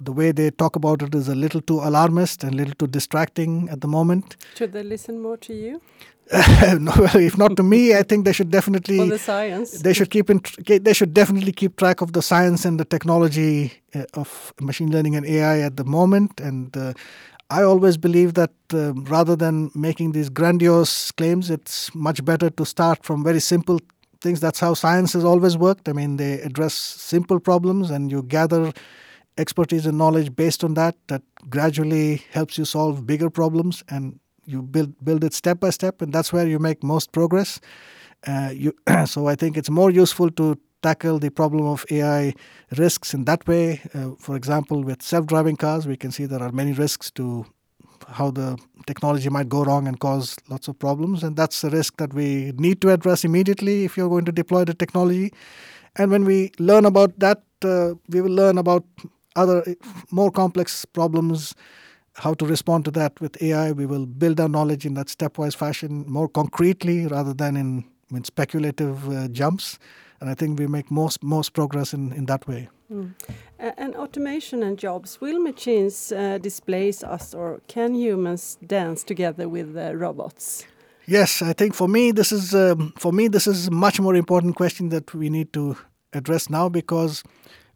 the 0.00 0.12
way 0.12 0.32
they 0.32 0.50
talk 0.50 0.76
about 0.76 1.02
it 1.02 1.14
is 1.14 1.28
a 1.28 1.34
little 1.34 1.60
too 1.60 1.80
alarmist 1.80 2.42
and 2.44 2.54
a 2.54 2.56
little 2.56 2.74
too 2.74 2.86
distracting 2.86 3.68
at 3.70 3.80
the 3.80 3.88
moment. 3.88 4.36
Should 4.56 4.72
they 4.72 4.82
listen 4.82 5.20
more 5.20 5.36
to 5.38 5.54
you? 5.54 5.80
no, 6.78 6.92
if 7.14 7.38
not 7.38 7.56
to 7.56 7.62
me, 7.62 7.94
I 7.94 8.02
think 8.02 8.26
they 8.26 8.34
should 8.34 8.50
definitely. 8.50 8.98
For 8.98 9.06
the 9.06 9.18
science. 9.18 9.80
They 9.80 9.94
should 9.94 10.10
keep 10.10 10.28
in. 10.28 10.42
They 10.66 10.92
should 10.92 11.14
definitely 11.14 11.52
keep 11.52 11.76
track 11.76 12.02
of 12.02 12.12
the 12.12 12.20
science 12.20 12.66
and 12.66 12.78
the 12.78 12.84
technology 12.84 13.72
uh, 13.94 14.04
of 14.12 14.52
machine 14.60 14.90
learning 14.92 15.16
and 15.16 15.24
AI 15.24 15.60
at 15.60 15.78
the 15.78 15.84
moment. 15.84 16.38
And 16.38 16.76
uh, 16.76 16.92
I 17.48 17.62
always 17.62 17.96
believe 17.96 18.34
that 18.34 18.52
uh, 18.74 18.92
rather 18.92 19.36
than 19.36 19.70
making 19.74 20.12
these 20.12 20.28
grandiose 20.28 21.12
claims, 21.12 21.48
it's 21.48 21.94
much 21.94 22.22
better 22.22 22.50
to 22.50 22.66
start 22.66 23.04
from 23.04 23.24
very 23.24 23.40
simple 23.40 23.80
things. 24.20 24.38
That's 24.38 24.60
how 24.60 24.74
science 24.74 25.14
has 25.14 25.24
always 25.24 25.56
worked. 25.56 25.88
I 25.88 25.94
mean, 25.94 26.18
they 26.18 26.42
address 26.42 26.74
simple 26.74 27.40
problems, 27.40 27.90
and 27.90 28.12
you 28.12 28.22
gather 28.22 28.74
expertise 29.38 29.86
and 29.86 29.96
knowledge 29.96 30.34
based 30.34 30.64
on 30.64 30.74
that. 30.74 30.96
That 31.06 31.22
gradually 31.48 32.22
helps 32.30 32.58
you 32.58 32.64
solve 32.64 33.06
bigger 33.06 33.30
problems 33.30 33.82
and 33.88 34.18
you 34.44 34.62
build 34.62 34.94
build 35.04 35.24
it 35.24 35.34
step 35.34 35.60
by 35.60 35.70
step, 35.70 36.02
and 36.02 36.12
that's 36.12 36.32
where 36.32 36.46
you 36.46 36.58
make 36.58 36.82
most 36.82 37.12
progress. 37.12 37.60
Uh, 38.26 38.50
you, 38.52 38.72
so 39.06 39.28
I 39.28 39.34
think 39.34 39.56
it's 39.56 39.70
more 39.70 39.90
useful 39.90 40.30
to 40.32 40.58
tackle 40.82 41.18
the 41.18 41.30
problem 41.30 41.66
of 41.66 41.84
AI 41.90 42.34
risks 42.76 43.14
in 43.14 43.24
that 43.24 43.46
way. 43.46 43.80
Uh, 43.94 44.10
for 44.18 44.36
example, 44.36 44.82
with 44.82 45.02
self-driving 45.02 45.56
cars, 45.56 45.86
we 45.86 45.96
can 45.96 46.10
see 46.10 46.24
there 46.24 46.42
are 46.42 46.52
many 46.52 46.72
risks 46.72 47.10
to 47.12 47.44
how 48.08 48.30
the 48.30 48.56
technology 48.86 49.28
might 49.28 49.48
go 49.48 49.64
wrong 49.64 49.86
and 49.86 50.00
cause 50.00 50.36
lots 50.48 50.68
of 50.68 50.78
problems, 50.78 51.22
and 51.22 51.36
that's 51.36 51.62
a 51.64 51.70
risk 51.70 51.96
that 51.98 52.14
we 52.14 52.52
need 52.56 52.80
to 52.80 52.90
address 52.90 53.24
immediately 53.24 53.84
if 53.84 53.96
you're 53.96 54.08
going 54.08 54.24
to 54.24 54.32
deploy 54.32 54.64
the 54.64 54.74
technology. 54.74 55.32
And 55.96 56.10
when 56.10 56.24
we 56.24 56.52
learn 56.58 56.86
about 56.86 57.18
that, 57.18 57.42
uh, 57.64 57.94
we 58.08 58.20
will 58.20 58.32
learn 58.32 58.56
about 58.56 58.84
other 59.38 59.64
more 60.10 60.30
complex 60.30 60.84
problems 60.84 61.54
how 62.18 62.34
to 62.34 62.46
respond 62.46 62.84
to 62.84 62.90
that 62.90 63.20
with 63.20 63.40
AI. 63.42 63.72
We 63.72 63.86
will 63.86 64.06
build 64.06 64.40
our 64.40 64.48
knowledge 64.48 64.84
in 64.84 64.94
that 64.94 65.06
stepwise 65.06 65.56
fashion 65.56 66.04
more 66.08 66.28
concretely 66.28 67.06
rather 67.06 67.32
than 67.32 67.56
in, 67.56 67.84
in 68.10 68.24
speculative 68.24 69.08
uh, 69.08 69.28
jumps. 69.28 69.78
And 70.20 70.28
I 70.28 70.34
think 70.34 70.58
we 70.58 70.66
make 70.66 70.90
most 70.90 71.22
most 71.22 71.52
progress 71.52 71.94
in, 71.94 72.12
in 72.12 72.26
that 72.26 72.48
way. 72.48 72.68
Mm. 72.92 73.14
Uh, 73.60 73.70
and 73.76 73.94
automation 73.94 74.62
and 74.62 74.76
jobs 74.78 75.20
will 75.20 75.40
machines 75.40 76.10
uh, 76.10 76.38
displace 76.38 77.04
us, 77.04 77.34
or 77.34 77.60
can 77.68 77.94
humans 77.94 78.58
dance 78.66 79.04
together 79.04 79.48
with 79.48 79.76
robots? 79.76 80.66
Yes, 81.06 81.40
I 81.42 81.52
think 81.52 81.74
for 81.74 81.88
me 81.88 82.12
this 82.12 82.32
is 82.32 82.54
um, 82.54 82.92
for 82.98 83.12
me 83.12 83.28
this 83.28 83.46
is 83.46 83.68
a 83.68 83.70
much 83.70 84.00
more 84.00 84.16
important 84.16 84.56
question 84.56 84.88
that 84.88 85.14
we 85.14 85.30
need 85.30 85.52
to 85.52 85.76
address 86.12 86.50
now 86.50 86.68
because 86.68 87.22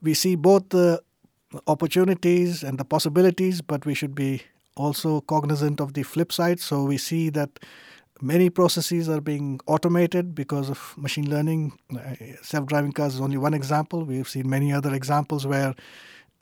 we 0.02 0.14
see 0.14 0.36
both 0.36 0.68
the 0.70 1.00
opportunities 1.66 2.62
and 2.62 2.78
the 2.78 2.84
possibilities, 2.84 3.60
but 3.62 3.84
we 3.86 3.94
should 3.94 4.14
be 4.14 4.42
also 4.76 5.20
cognizant 5.22 5.80
of 5.80 5.94
the 5.94 6.02
flip 6.02 6.32
side. 6.32 6.60
So 6.60 6.84
we 6.84 6.96
see 6.96 7.30
that 7.30 7.58
many 8.20 8.50
processes 8.50 9.08
are 9.08 9.20
being 9.20 9.60
automated 9.66 10.34
because 10.34 10.70
of 10.70 10.94
machine 10.96 11.28
learning. 11.28 11.78
Self 12.42 12.66
driving 12.66 12.92
cars 12.92 13.14
is 13.14 13.20
only 13.20 13.36
one 13.36 13.54
example. 13.54 14.04
We've 14.04 14.28
seen 14.28 14.48
many 14.48 14.72
other 14.72 14.94
examples 14.94 15.46
where 15.46 15.74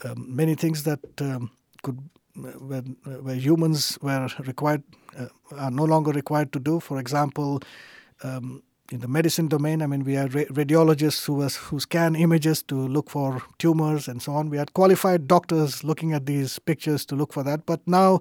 um, 0.05 0.27
many 0.29 0.55
things 0.55 0.85
that 0.85 1.01
um, 1.21 1.51
could 1.83 1.99
where, 2.35 2.81
where 2.81 3.35
humans 3.35 3.99
were 4.01 4.29
required 4.47 4.83
uh, 5.19 5.27
are 5.57 5.71
no 5.71 5.85
longer 5.85 6.13
required 6.13 6.53
to 6.53 6.61
do. 6.61 6.81
For 6.81 6.99
example, 6.99 7.61
um, 8.23 8.63
in 8.91 9.01
the 9.01 9.09
medicine 9.09 9.47
domain, 9.47 9.83
I 9.83 9.87
mean, 9.87 10.05
we 10.05 10.15
had 10.15 10.35
ra- 10.35 10.45
radiologists 10.51 11.25
who 11.25 11.35
was 11.35 11.57
who 11.57 11.79
scan 11.79 12.17
images 12.17 12.63
to 12.65 12.75
look 12.75 13.09
for 13.09 13.43
tumors 13.59 14.09
and 14.09 14.21
so 14.21 14.33
on. 14.33 14.51
We 14.51 14.59
had 14.59 14.75
qualified 14.75 15.29
doctors 15.29 15.85
looking 15.85 16.13
at 16.13 16.27
these 16.27 16.59
pictures 16.59 17.07
to 17.07 17.15
look 17.15 17.33
for 17.33 17.45
that. 17.45 17.67
But 17.67 17.81
now, 17.87 18.21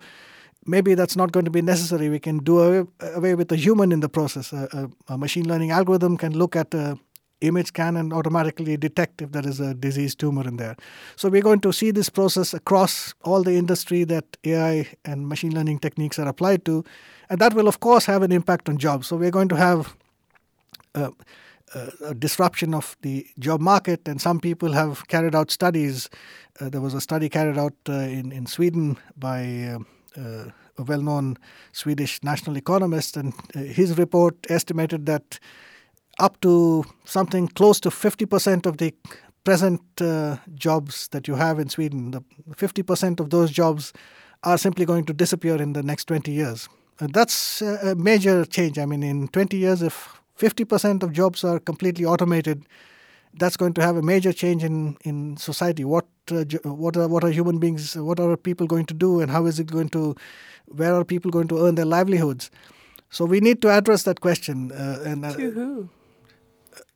maybe 0.65 0.93
that's 0.93 1.15
not 1.15 1.31
going 1.31 1.45
to 1.45 1.51
be 1.51 1.61
necessary. 1.61 2.09
We 2.09 2.19
can 2.19 2.39
do 2.39 2.59
away, 2.59 2.87
away 3.15 3.35
with 3.35 3.47
the 3.47 3.55
human 3.55 3.91
in 3.91 4.01
the 4.01 4.09
process. 4.09 4.53
A, 4.53 4.89
a, 5.09 5.13
a, 5.13 5.17
machine 5.17 5.47
learning 5.47 5.71
algorithm 5.71 6.17
can 6.17 6.37
look 6.37 6.55
at 6.55 6.73
a 6.73 6.99
image 7.41 7.67
scan 7.67 7.95
and 7.95 8.11
automatically 8.11 8.75
detect 8.75 9.21
if 9.21 9.31
there 9.31 9.47
is 9.47 9.61
a 9.61 9.73
disease 9.73 10.13
tumor 10.13 10.45
in 10.45 10.57
there. 10.57 10.75
So 11.15 11.29
we're 11.29 11.41
going 11.41 11.61
to 11.61 11.71
see 11.71 11.89
this 11.89 12.09
process 12.09 12.53
across 12.53 13.13
all 13.23 13.43
the 13.43 13.53
industry 13.53 14.03
that 14.03 14.25
AI 14.43 14.89
and 15.05 15.27
machine 15.27 15.55
learning 15.55 15.79
techniques 15.79 16.19
are 16.19 16.27
applied 16.27 16.65
to, 16.65 16.83
and 17.29 17.39
that 17.39 17.53
will 17.53 17.69
of 17.69 17.79
course 17.79 18.05
have 18.05 18.23
an 18.23 18.33
impact 18.33 18.67
on 18.67 18.77
jobs. 18.77 19.07
So 19.07 19.15
we're 19.15 19.31
going 19.31 19.47
to 19.47 19.55
have 19.55 19.95
uh, 20.95 21.11
a 22.03 22.15
disruption 22.15 22.73
of 22.73 22.97
the 23.01 23.27
job 23.37 23.61
market, 23.61 24.07
and 24.07 24.19
some 24.19 24.39
people 24.39 24.71
have 24.73 25.07
carried 25.07 25.35
out 25.35 25.51
studies. 25.51 26.09
Uh, 26.59 26.69
there 26.69 26.81
was 26.81 26.93
a 26.93 27.01
study 27.01 27.29
carried 27.29 27.57
out 27.57 27.75
uh, 27.87 27.93
in 27.93 28.31
in 28.31 28.45
Sweden 28.45 28.97
by 29.15 29.75
uh, 29.75 29.79
uh, 30.19 30.45
a 30.77 30.83
well-known 30.83 31.37
Swedish 31.71 32.23
national 32.23 32.57
economist, 32.57 33.17
and 33.17 33.33
his 33.53 33.97
report 33.97 34.35
estimated 34.49 35.05
that 35.05 35.39
up 36.19 36.41
to 36.41 36.83
something 37.05 37.47
close 37.47 37.79
to 37.79 37.89
50% 37.89 38.65
of 38.65 38.77
the 38.77 38.93
present 39.43 39.81
jobs 40.55 41.07
that 41.09 41.27
you 41.27 41.35
have 41.35 41.59
in 41.59 41.69
Sweden, 41.69 42.11
the 42.11 42.21
50% 42.55 43.19
of 43.19 43.29
those 43.29 43.51
jobs 43.51 43.93
are 44.43 44.57
simply 44.57 44.85
going 44.85 45.05
to 45.05 45.13
disappear 45.13 45.61
in 45.61 45.73
the 45.73 45.83
next 45.83 46.05
20 46.05 46.31
years. 46.31 46.67
And 46.99 47.13
that's 47.13 47.61
a 47.61 47.95
major 47.95 48.45
change. 48.45 48.77
I 48.77 48.85
mean, 48.85 49.03
in 49.03 49.27
20 49.29 49.57
years, 49.57 49.81
if 49.81 50.18
50% 50.39 51.03
of 51.03 51.11
jobs 51.11 51.43
are 51.43 51.59
completely 51.59 52.05
automated, 52.05 52.65
that's 53.33 53.57
going 53.57 53.73
to 53.73 53.81
have 53.81 53.97
a 53.97 54.01
major 54.01 54.33
change 54.33 54.63
in, 54.63 54.97
in 55.03 55.37
society. 55.37 55.83
What 55.83 56.07
uh, 56.31 56.45
what 56.63 56.97
are 56.97 57.07
what 57.07 57.23
are 57.23 57.29
human 57.29 57.59
beings? 57.59 57.95
What 57.95 58.19
are 58.19 58.35
people 58.37 58.67
going 58.67 58.85
to 58.85 58.93
do, 58.93 59.19
and 59.19 59.31
how 59.31 59.45
is 59.45 59.59
it 59.59 59.67
going 59.67 59.89
to? 59.89 60.15
Where 60.65 60.95
are 60.95 61.03
people 61.03 61.31
going 61.31 61.47
to 61.49 61.65
earn 61.65 61.75
their 61.75 61.85
livelihoods? 61.85 62.49
So 63.09 63.25
we 63.25 63.39
need 63.39 63.61
to 63.63 63.69
address 63.69 64.03
that 64.03 64.21
question. 64.21 64.71
Uh, 64.71 65.03
and 65.05 65.25
uh, 65.25 65.33
to 65.33 65.51
who? 65.51 65.89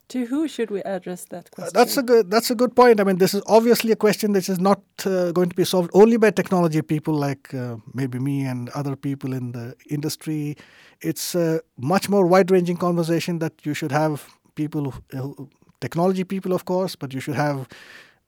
To 0.09 0.25
who 0.25 0.47
should 0.47 0.69
we 0.69 0.81
address 0.83 1.25
that 1.25 1.49
question? 1.51 1.75
Uh, 1.75 1.79
that's 1.79 1.97
a 1.97 2.03
good. 2.03 2.29
That's 2.29 2.51
a 2.51 2.55
good 2.55 2.75
point. 2.75 2.99
I 2.99 3.03
mean, 3.03 3.17
this 3.17 3.33
is 3.33 3.41
obviously 3.47 3.91
a 3.91 3.95
question 3.95 4.33
that 4.33 4.47
is 4.49 4.59
not 4.59 4.81
uh, 5.05 5.31
going 5.31 5.49
to 5.49 5.55
be 5.55 5.63
solved 5.63 5.89
only 5.93 6.17
by 6.17 6.29
technology 6.31 6.81
people 6.81 7.13
like 7.13 7.53
uh, 7.53 7.77
maybe 7.93 8.19
me 8.19 8.45
and 8.45 8.69
other 8.69 8.95
people 8.95 9.33
in 9.33 9.53
the 9.53 9.75
industry. 9.89 10.55
It's 11.01 11.35
a 11.35 11.61
much 11.77 12.09
more 12.09 12.27
wide-ranging 12.27 12.77
conversation 12.77 13.39
that 13.39 13.53
you 13.65 13.73
should 13.73 13.91
have 13.91 14.27
people, 14.55 14.93
who, 15.11 15.49
technology 15.81 16.23
people, 16.23 16.53
of 16.53 16.65
course, 16.65 16.95
but 16.95 17.13
you 17.13 17.19
should 17.19 17.35
have 17.35 17.67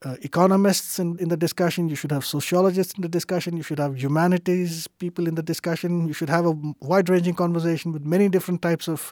uh, 0.04 0.16
economists 0.22 1.00
in, 1.00 1.18
in 1.20 1.30
the 1.30 1.38
discussion, 1.38 1.90
you 1.90 1.96
should 1.96 2.12
have 2.12 2.26
sociologists 2.26 2.94
in 2.96 3.02
the 3.02 3.10
discussion, 3.10 3.58
you 3.58 3.64
should 3.64 3.80
have 3.80 3.98
humanities 3.98 4.88
people 5.00 5.28
in 5.28 5.36
the 5.36 5.44
discussion, 5.44 6.08
you 6.08 6.14
should 6.14 6.30
have 6.30 6.46
a 6.46 6.54
wide 6.82 7.10
ranging 7.10 7.34
conversation 7.34 7.92
with 7.92 8.04
many 8.06 8.30
different 8.30 8.62
types 8.62 8.88
of 8.88 9.12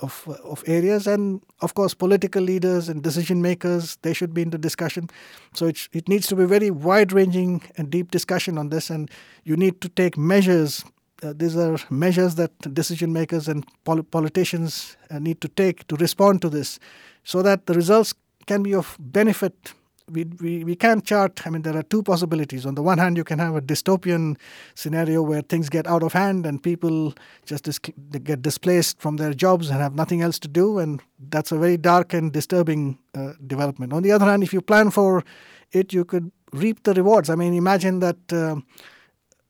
of, 0.00 0.28
of 0.44 0.62
areas. 0.66 1.06
And 1.06 1.42
of 1.60 1.74
course, 1.74 1.94
political 1.94 2.42
leaders 2.42 2.88
and 2.88 3.02
decision 3.02 3.42
makers, 3.42 3.96
they 4.02 4.12
should 4.12 4.32
be 4.34 4.42
in 4.42 4.50
the 4.50 4.58
discussion. 4.58 5.08
So 5.54 5.66
it, 5.66 5.88
it 5.92 6.08
needs 6.08 6.26
to 6.28 6.36
be 6.36 6.44
very 6.44 6.70
wide 6.70 7.12
ranging 7.12 7.62
and 7.76 7.90
deep 7.90 8.10
discussion 8.10 8.58
on 8.58 8.68
this. 8.68 8.90
And 8.90 9.10
you 9.44 9.56
need 9.56 9.80
to 9.80 9.88
take 9.88 10.16
measures. 10.16 10.84
Uh, 11.22 11.32
these 11.36 11.56
are 11.56 11.78
measures 11.90 12.36
that 12.36 12.56
decision 12.74 13.12
makers 13.12 13.48
and 13.48 13.66
pol- 13.84 14.02
politicians 14.04 14.96
uh, 15.10 15.18
need 15.18 15.40
to 15.40 15.48
take 15.48 15.86
to 15.88 15.96
respond 15.96 16.42
to 16.42 16.48
this 16.48 16.78
so 17.24 17.42
that 17.42 17.66
the 17.66 17.74
results 17.74 18.14
can 18.46 18.62
be 18.62 18.74
of 18.74 18.96
benefit 18.98 19.74
we, 20.10 20.24
we, 20.40 20.64
we 20.64 20.74
can 20.74 21.02
chart, 21.02 21.40
I 21.46 21.50
mean, 21.50 21.62
there 21.62 21.76
are 21.76 21.82
two 21.82 22.02
possibilities. 22.02 22.66
On 22.66 22.74
the 22.74 22.82
one 22.82 22.98
hand, 22.98 23.16
you 23.16 23.24
can 23.24 23.38
have 23.38 23.56
a 23.56 23.60
dystopian 23.60 24.36
scenario 24.74 25.22
where 25.22 25.42
things 25.42 25.68
get 25.68 25.86
out 25.86 26.02
of 26.02 26.12
hand 26.12 26.46
and 26.46 26.62
people 26.62 27.14
just 27.46 27.64
dis- 27.64 27.78
get 27.78 28.42
displaced 28.42 29.00
from 29.00 29.16
their 29.16 29.34
jobs 29.34 29.70
and 29.70 29.80
have 29.80 29.94
nothing 29.94 30.22
else 30.22 30.38
to 30.40 30.48
do. 30.48 30.78
And 30.78 31.00
that's 31.30 31.52
a 31.52 31.58
very 31.58 31.76
dark 31.76 32.12
and 32.12 32.32
disturbing 32.32 32.98
uh, 33.14 33.32
development. 33.46 33.92
On 33.92 34.02
the 34.02 34.12
other 34.12 34.26
hand, 34.26 34.42
if 34.42 34.52
you 34.52 34.60
plan 34.60 34.90
for 34.90 35.24
it, 35.72 35.92
you 35.92 36.04
could 36.04 36.30
reap 36.52 36.82
the 36.84 36.94
rewards. 36.94 37.30
I 37.30 37.34
mean, 37.34 37.54
imagine 37.54 38.00
that. 38.00 38.32
Uh, 38.32 38.56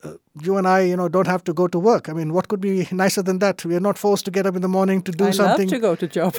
uh, 0.04 0.12
you 0.42 0.56
and 0.56 0.68
I, 0.68 0.82
you 0.82 0.96
know, 0.96 1.08
don't 1.08 1.26
have 1.26 1.42
to 1.44 1.52
go 1.52 1.66
to 1.66 1.78
work. 1.78 2.08
I 2.08 2.12
mean, 2.12 2.32
what 2.32 2.46
could 2.48 2.60
be 2.60 2.86
nicer 2.92 3.22
than 3.22 3.40
that? 3.40 3.64
We 3.64 3.74
are 3.74 3.80
not 3.80 3.98
forced 3.98 4.24
to 4.26 4.30
get 4.30 4.46
up 4.46 4.54
in 4.54 4.62
the 4.62 4.68
morning 4.68 5.02
to 5.02 5.12
do 5.12 5.26
I 5.26 5.30
something. 5.32 5.68
I 5.68 5.70
love 5.70 5.70
to 5.70 5.78
go 5.80 5.94
to 5.96 6.06
job. 6.06 6.36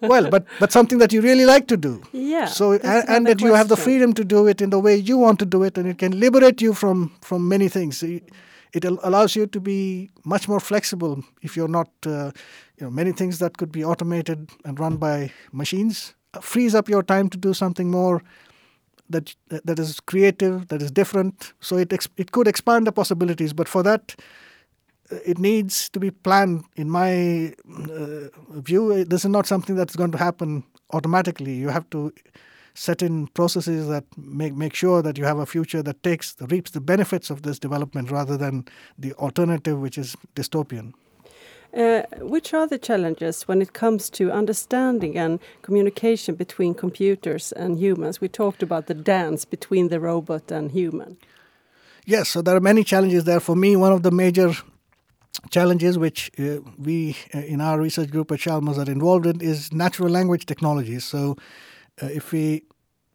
well, 0.02 0.28
but 0.28 0.46
but 0.60 0.72
something 0.72 0.98
that 0.98 1.12
you 1.12 1.22
really 1.22 1.46
like 1.46 1.68
to 1.68 1.76
do. 1.76 2.02
Yeah. 2.12 2.46
So 2.46 2.72
and, 2.72 2.84
and 2.84 3.26
that 3.26 3.38
question. 3.38 3.46
you 3.48 3.54
have 3.54 3.68
the 3.68 3.76
freedom 3.76 4.12
to 4.14 4.24
do 4.24 4.46
it 4.46 4.60
in 4.60 4.70
the 4.70 4.78
way 4.78 4.96
you 4.96 5.16
want 5.16 5.38
to 5.38 5.46
do 5.46 5.62
it, 5.62 5.78
and 5.78 5.88
it 5.88 5.98
can 5.98 6.18
liberate 6.20 6.60
you 6.60 6.74
from 6.74 7.12
from 7.22 7.48
many 7.48 7.68
things. 7.68 8.02
It, 8.02 8.30
allows 8.84 9.36
you 9.36 9.46
to 9.46 9.60
be 9.60 10.08
much 10.24 10.48
more 10.48 10.58
flexible 10.58 11.22
if 11.42 11.58
you're 11.58 11.68
not, 11.68 11.90
uh, 12.06 12.30
you 12.78 12.86
know, 12.86 12.90
many 12.90 13.12
things 13.12 13.38
that 13.38 13.58
could 13.58 13.70
be 13.70 13.84
automated 13.84 14.48
and 14.64 14.80
run 14.80 14.96
by 14.96 15.30
machines 15.52 16.14
uh, 16.32 16.40
frees 16.40 16.74
up 16.74 16.88
your 16.88 17.02
time 17.02 17.28
to 17.28 17.36
do 17.36 17.52
something 17.52 17.90
more 17.90 18.22
that 19.10 19.34
that 19.48 19.78
is 19.78 20.00
creative, 20.00 20.68
that 20.68 20.82
is 20.82 20.90
different. 20.90 21.52
So 21.60 21.76
it 21.76 21.92
it 22.16 22.32
could 22.32 22.48
expand 22.48 22.86
the 22.86 22.92
possibilities, 22.92 23.52
but 23.52 23.68
for 23.68 23.82
that, 23.82 24.14
uh, 25.10 25.16
it 25.24 25.38
needs 25.38 25.88
to 25.90 26.00
be 26.00 26.10
planned. 26.10 26.64
In 26.76 26.90
my 26.90 27.54
uh, 27.68 28.28
view, 28.60 29.04
this 29.04 29.24
is 29.24 29.30
not 29.30 29.46
something 29.46 29.76
that's 29.76 29.96
going 29.96 30.12
to 30.12 30.18
happen 30.18 30.64
automatically. 30.90 31.54
You 31.54 31.68
have 31.68 31.88
to 31.90 32.12
set 32.74 33.02
in 33.02 33.26
processes 33.28 33.88
that 33.88 34.04
make 34.16 34.54
make 34.54 34.74
sure 34.74 35.02
that 35.02 35.18
you 35.18 35.24
have 35.24 35.38
a 35.38 35.46
future 35.46 35.82
that 35.82 36.02
takes 36.02 36.34
reaps 36.40 36.70
the 36.70 36.80
benefits 36.80 37.30
of 37.30 37.42
this 37.42 37.58
development 37.58 38.10
rather 38.10 38.36
than 38.36 38.64
the 38.98 39.12
alternative, 39.14 39.78
which 39.78 39.98
is 39.98 40.16
dystopian. 40.34 40.92
Uh, 41.74 42.02
which 42.18 42.52
are 42.52 42.66
the 42.66 42.76
challenges 42.76 43.48
when 43.48 43.62
it 43.62 43.72
comes 43.72 44.10
to 44.10 44.30
understanding 44.30 45.16
and 45.16 45.40
communication 45.62 46.34
between 46.34 46.74
computers 46.74 47.50
and 47.52 47.78
humans? 47.78 48.20
We 48.20 48.28
talked 48.28 48.62
about 48.62 48.88
the 48.88 48.94
dance 48.94 49.46
between 49.46 49.88
the 49.88 49.98
robot 49.98 50.50
and 50.50 50.70
human. 50.70 51.16
Yes, 52.04 52.28
so 52.28 52.42
there 52.42 52.54
are 52.54 52.60
many 52.60 52.84
challenges 52.84 53.24
there. 53.24 53.40
For 53.40 53.56
me, 53.56 53.74
one 53.76 53.92
of 53.92 54.02
the 54.02 54.10
major 54.10 54.52
challenges 55.50 55.96
which 55.96 56.30
uh, 56.38 56.58
we 56.78 57.16
uh, 57.34 57.38
in 57.38 57.62
our 57.62 57.80
research 57.80 58.10
group 58.10 58.30
at 58.32 58.40
Chalmers 58.40 58.78
are 58.78 58.90
involved 58.90 59.24
in 59.24 59.40
is 59.40 59.72
natural 59.72 60.10
language 60.10 60.44
technologies. 60.44 61.04
So, 61.04 61.36
uh, 62.02 62.06
if 62.06 62.32
we 62.32 62.64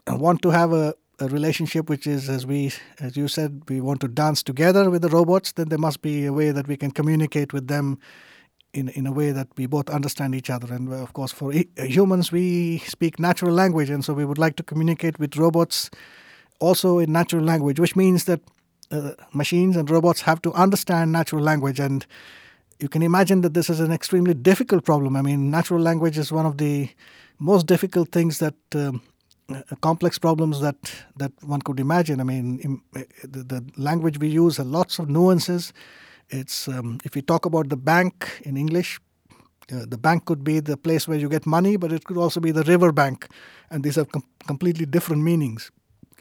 want 0.07 0.41
to 0.41 0.49
have 0.49 0.73
a, 0.73 0.95
a, 1.19 1.27
relationship 1.27 1.89
which 1.89 2.07
is, 2.07 2.29
as 2.29 2.47
we, 2.47 2.71
as 2.99 3.15
you 3.17 3.27
said, 3.27 3.61
we 3.69 3.81
want 3.81 4.01
to 4.01 4.07
dance 4.07 4.41
together 4.41 4.89
with 4.89 5.01
the 5.03 5.09
robots, 5.09 5.51
then 5.51 5.69
there 5.69 5.77
must 5.77 6.01
be 6.01 6.25
a 6.25 6.33
way 6.33 6.51
that 6.51 6.67
we 6.67 6.77
can 6.77 6.89
communicate 6.91 7.53
with 7.53 7.67
them 7.67 7.99
in, 8.73 8.89
in 8.89 9.07
a 9.07 9.11
way 9.11 9.31
that 9.31 9.47
we 9.57 9.65
both 9.65 9.89
understand 9.89 10.35
each 10.35 10.49
other. 10.49 10.73
And 10.73 10.91
of 10.93 11.13
course, 11.13 11.31
for 11.31 11.51
humans, 11.77 12.31
we 12.31 12.79
speak 12.79 13.19
natural 13.19 13.53
language, 13.53 13.89
and 13.89 14.03
so 14.03 14.13
we 14.13 14.25
would 14.25 14.37
like 14.37 14.55
to 14.57 14.63
communicate 14.63 15.19
with 15.19 15.37
robots 15.37 15.89
also 16.59 16.99
in 16.99 17.11
natural 17.11 17.43
language, 17.43 17.79
which 17.79 17.95
means 17.95 18.25
that 18.25 18.41
uh, 18.91 19.11
machines 19.33 19.75
and 19.75 19.89
robots 19.89 20.21
have 20.21 20.41
to 20.41 20.53
understand 20.53 21.11
natural 21.11 21.41
language. 21.41 21.79
And 21.79 22.05
you 22.79 22.89
can 22.89 23.01
imagine 23.01 23.41
that 23.41 23.53
this 23.53 23.69
is 23.69 23.79
an 23.79 23.91
extremely 23.91 24.33
difficult 24.33 24.85
problem. 24.85 25.15
I 25.15 25.21
mean, 25.21 25.51
natural 25.51 25.81
language 25.81 26.17
is 26.17 26.31
one 26.31 26.45
of 26.45 26.57
the 26.57 26.89
most 27.39 27.65
difficult 27.67 28.11
things 28.11 28.39
that. 28.39 28.55
Um, 28.73 29.01
uh, 29.49 29.61
complex 29.79 30.19
problems 30.19 30.59
that 30.59 30.75
that 31.15 31.31
one 31.41 31.61
could 31.61 31.79
imagine. 31.79 32.19
I 32.19 32.23
mean, 32.25 32.81
uh, 32.93 33.03
the, 33.23 33.43
the 33.43 33.65
language 33.77 34.19
we 34.19 34.27
use 34.27 34.57
has 34.57 34.65
lots 34.65 34.99
of 34.99 35.09
nuances 35.09 35.71
it's 36.29 36.67
um, 36.67 36.99
if 37.03 37.15
we 37.15 37.21
talk 37.21 37.45
about 37.45 37.69
the 37.69 37.77
bank 37.77 38.41
in 38.43 38.57
English, 38.57 38.99
uh, 39.71 39.85
the 39.87 39.97
bank 39.97 40.25
could 40.25 40.43
be 40.43 40.59
the 40.59 40.77
place 40.77 41.07
where 41.07 41.17
you 41.17 41.29
get 41.29 41.45
money, 41.45 41.77
but 41.77 41.91
it 41.91 42.03
could 42.05 42.17
also 42.17 42.39
be 42.39 42.51
the 42.51 42.63
river 42.63 42.91
bank, 42.91 43.27
and 43.69 43.83
these 43.83 43.95
have 43.95 44.11
com- 44.11 44.23
completely 44.45 44.85
different 44.85 45.23
meanings. 45.23 45.71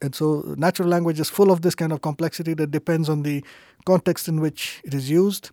And 0.02 0.14
so, 0.14 0.54
natural 0.58 0.88
language 0.88 1.20
is 1.20 1.30
full 1.30 1.50
of 1.50 1.62
this 1.62 1.74
kind 1.74 1.92
of 1.92 2.02
complexity 2.02 2.54
that 2.54 2.70
depends 2.70 3.08
on 3.08 3.22
the 3.22 3.44
context 3.86 4.28
in 4.28 4.40
which 4.40 4.80
it 4.84 4.94
is 4.94 5.08
used. 5.08 5.50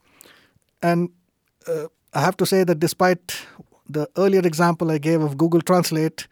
And 0.82 1.10
uh, 1.68 1.88
I 2.14 2.22
have 2.22 2.36
to 2.38 2.46
say 2.46 2.64
that 2.64 2.80
despite 2.80 3.38
the 3.88 4.10
earlier 4.18 4.42
example 4.42 4.92
I 4.92 4.98
gave 4.98 5.22
of 5.22 5.38
Google 5.38 5.62
Translate, 5.62 6.28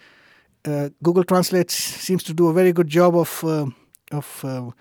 uh, 0.65 0.89
Google 1.01 1.23
Translate 1.23 1.71
seems 1.71 2.23
to 2.23 2.33
do 2.33 2.49
a 2.49 2.53
very 2.53 2.73
good 2.73 2.87
job 2.87 3.15
of 3.15 3.43
uh, 3.43 3.67
of 4.11 4.43
uh, 4.43 4.71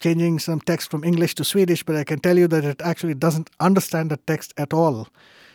changing 0.00 0.38
some 0.38 0.60
text 0.60 0.90
from 0.90 1.04
English 1.04 1.34
to 1.36 1.44
Swedish, 1.44 1.82
but 1.82 1.96
I 1.96 2.04
can 2.04 2.20
tell 2.20 2.38
you 2.38 2.48
that 2.48 2.64
it 2.64 2.80
actually 2.82 3.14
doesn't 3.14 3.50
understand 3.60 4.10
the 4.10 4.16
text 4.16 4.52
at 4.56 4.72
all. 4.72 5.08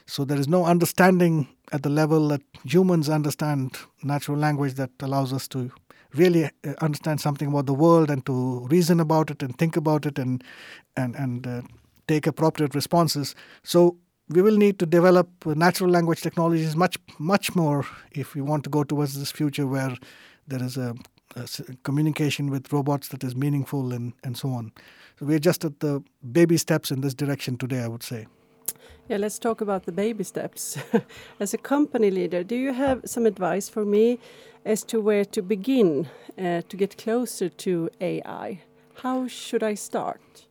So 0.08 0.24
there 0.24 0.40
is 0.40 0.48
no 0.48 0.66
understanding 0.66 1.48
at 1.72 1.82
the 1.84 1.90
level 1.90 2.28
that 2.30 2.42
humans 2.64 3.10
understand 3.10 3.78
natural 4.04 4.38
language 4.38 4.76
that 4.76 4.92
allows 5.02 5.34
us 5.34 5.48
to 5.50 5.72
really 6.14 6.46
uh, 6.46 6.74
understand 6.82 7.20
something 7.20 7.48
about 7.48 7.66
the 7.66 7.74
world 7.74 8.10
and 8.10 8.26
to 8.26 8.66
reason 8.68 9.00
about 9.00 9.32
it 9.32 9.44
and 9.44 9.58
think 9.58 9.76
about 9.76 10.06
it 10.06 10.20
and 10.20 10.44
and 10.96 11.16
and 11.16 11.48
uh, 11.48 11.62
take 12.08 12.28
appropriate 12.28 12.76
responses. 12.76 13.36
So 13.64 13.98
we 14.30 14.42
will 14.42 14.58
need 14.58 14.80
to 14.80 14.86
develop 14.86 15.28
natural 15.46 15.90
language 15.90 16.22
technologies 16.22 16.76
much 16.76 16.98
much 17.20 17.56
more 17.56 17.86
if 18.12 18.36
we 18.36 18.42
want 18.42 18.64
to 18.64 18.70
go 18.70 18.84
towards 18.84 19.20
this 19.20 19.32
future 19.32 19.68
where 19.68 19.96
there 20.48 20.64
is 20.64 20.78
a, 20.78 20.90
a 20.92 21.15
communication 21.84 22.50
with 22.50 22.72
robots 22.72 23.10
that 23.10 23.24
is 23.24 23.36
meaningful 23.36 23.94
and, 23.94 24.14
and 24.24 24.38
so 24.38 24.50
on. 24.50 24.72
So 25.20 25.26
we're 25.26 25.40
just 25.40 25.66
at 25.66 25.80
the 25.80 26.04
baby 26.32 26.58
steps 26.58 26.92
in 26.92 27.02
this 27.02 27.14
direction 27.14 27.58
today, 27.58 27.82
I 27.82 27.88
would 27.88 28.04
say. 28.04 28.28
Yeah, 29.08 29.18
let's 29.18 29.38
talk 29.38 29.62
about 29.62 29.86
the 29.86 29.92
baby 29.92 30.24
steps. 30.24 30.78
As 31.40 31.54
a 31.54 31.58
company 31.58 32.10
leader, 32.10 32.44
do 32.44 32.56
you 32.56 32.74
have 32.74 33.02
some 33.06 33.28
advice 33.28 33.70
for 33.70 33.86
me 33.86 34.18
as 34.66 34.84
to 34.84 35.00
where 35.00 35.26
to 35.26 35.44
begin 35.44 36.08
uh, 36.40 36.62
to 36.70 36.78
get 36.78 36.98
closer 36.98 37.50
to 37.50 37.90
AI? 38.02 38.62
How 38.96 39.28
should 39.28 39.62
I 39.62 39.76
start? 39.76 40.48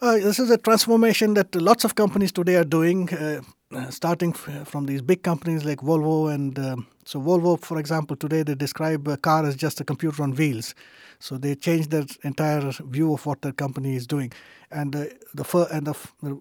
Uh, 0.00 0.18
this 0.18 0.38
is 0.38 0.50
a 0.50 0.58
transformation 0.58 1.34
that 1.34 1.54
lots 1.54 1.84
of 1.84 1.94
companies 1.94 2.32
today 2.32 2.56
are 2.56 2.64
doing, 2.64 3.08
uh, 3.14 3.40
uh 3.74 3.90
starting 3.90 4.32
from 4.32 4.86
these 4.86 5.02
big 5.02 5.22
companies 5.22 5.64
like 5.64 5.80
Volvo. 5.80 6.32
And 6.32 6.58
um, 6.58 6.86
so, 7.04 7.20
Volvo, 7.20 7.60
for 7.60 7.78
example, 7.78 8.16
today 8.16 8.42
they 8.42 8.54
describe 8.54 9.06
a 9.08 9.16
car 9.16 9.44
as 9.44 9.56
just 9.56 9.80
a 9.80 9.84
computer 9.84 10.22
on 10.22 10.32
wheels. 10.34 10.74
So 11.18 11.38
they 11.38 11.54
changed 11.54 11.90
their 11.90 12.04
entire 12.22 12.70
view 12.70 13.12
of 13.12 13.24
what 13.26 13.42
their 13.42 13.52
company 13.52 13.96
is 13.96 14.06
doing, 14.06 14.32
and 14.70 14.94
uh, 14.94 15.04
the 15.34 15.68
and 15.72 15.86
the, 15.86 15.92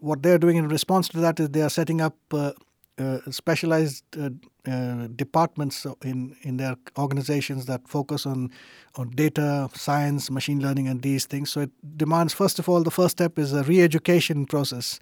what 0.01 0.23
they're 0.23 0.37
doing 0.39 0.57
in 0.57 0.67
response 0.67 1.07
to 1.09 1.19
that 1.19 1.39
is 1.39 1.49
they 1.49 1.61
are 1.61 1.69
setting 1.69 2.01
up 2.01 2.15
uh, 2.33 2.51
uh, 2.97 3.19
specialized 3.31 4.03
uh, 4.17 4.29
uh, 4.69 5.07
departments 5.15 5.85
in 6.03 6.35
in 6.41 6.57
their 6.57 6.75
organizations 6.97 7.65
that 7.65 7.87
focus 7.87 8.25
on 8.25 8.51
on 8.95 9.09
data 9.11 9.69
science, 9.73 10.29
machine 10.29 10.59
learning, 10.61 10.87
and 10.87 11.01
these 11.01 11.25
things. 11.25 11.49
So 11.51 11.61
it 11.61 11.71
demands 11.97 12.33
first 12.33 12.59
of 12.59 12.69
all 12.69 12.83
the 12.83 12.91
first 12.91 13.17
step 13.17 13.39
is 13.39 13.53
a 13.53 13.63
re-education 13.63 14.45
process 14.45 14.99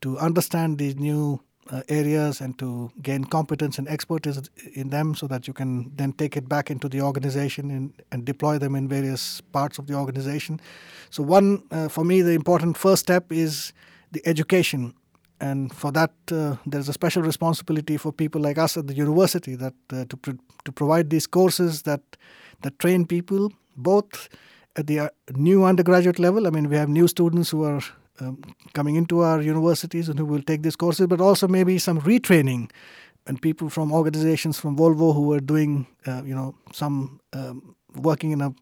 to 0.00 0.18
understand 0.18 0.78
these 0.78 0.96
new 0.96 1.40
uh, 1.70 1.82
areas 1.88 2.40
and 2.40 2.58
to 2.58 2.90
gain 3.02 3.24
competence 3.24 3.78
and 3.78 3.88
expertise 3.88 4.40
in 4.74 4.90
them 4.90 5.14
so 5.14 5.26
that 5.26 5.46
you 5.46 5.54
can 5.54 5.90
then 5.96 6.12
take 6.12 6.36
it 6.36 6.48
back 6.48 6.70
into 6.70 6.88
the 6.88 7.00
organization 7.00 7.70
and, 7.70 7.92
and 8.12 8.24
deploy 8.24 8.58
them 8.58 8.74
in 8.74 8.88
various 8.88 9.40
parts 9.52 9.78
of 9.78 9.86
the 9.86 9.94
organization. 9.94 10.60
So, 11.10 11.22
one, 11.22 11.62
uh, 11.70 11.88
for 11.88 12.04
me, 12.04 12.22
the 12.22 12.32
important 12.32 12.76
first 12.76 13.02
step 13.02 13.32
is 13.32 13.72
the 14.12 14.22
education. 14.26 14.94
And 15.40 15.72
for 15.72 15.92
that, 15.92 16.12
uh, 16.32 16.56
there's 16.64 16.88
a 16.88 16.92
special 16.92 17.22
responsibility 17.22 17.96
for 17.96 18.12
people 18.12 18.40
like 18.40 18.58
us 18.58 18.76
at 18.76 18.86
the 18.86 18.94
university 18.94 19.54
that 19.56 19.74
uh, 19.92 20.04
to, 20.08 20.16
pro- 20.16 20.38
to 20.64 20.72
provide 20.72 21.10
these 21.10 21.26
courses 21.26 21.82
that, 21.82 22.00
that 22.62 22.78
train 22.78 23.06
people 23.06 23.52
both 23.76 24.28
at 24.76 24.86
the 24.86 25.00
uh, 25.00 25.08
new 25.34 25.64
undergraduate 25.64 26.18
level. 26.18 26.46
I 26.46 26.50
mean, 26.50 26.68
we 26.68 26.76
have 26.76 26.88
new 26.88 27.08
students 27.08 27.50
who 27.50 27.64
are 27.64 27.82
um, 28.20 28.42
coming 28.72 28.96
into 28.96 29.20
our 29.20 29.40
universities 29.40 30.08
and 30.08 30.18
who 30.18 30.24
will 30.24 30.42
take 30.42 30.62
these 30.62 30.76
courses, 30.76 31.06
but 31.06 31.20
also 31.20 31.48
maybe 31.48 31.78
some 31.78 32.00
retraining 32.00 32.70
and 33.26 33.40
people 33.42 33.68
from 33.68 33.92
organizations 33.92 34.58
from 34.58 34.76
Volvo 34.76 35.14
who 35.14 35.22
were 35.22 35.40
doing, 35.40 35.86
uh, 36.06 36.22
you 36.24 36.34
know, 36.34 36.54
some 36.72 37.20
um, 37.32 37.74
working 37.94 38.32
in 38.32 38.40
a 38.40 38.54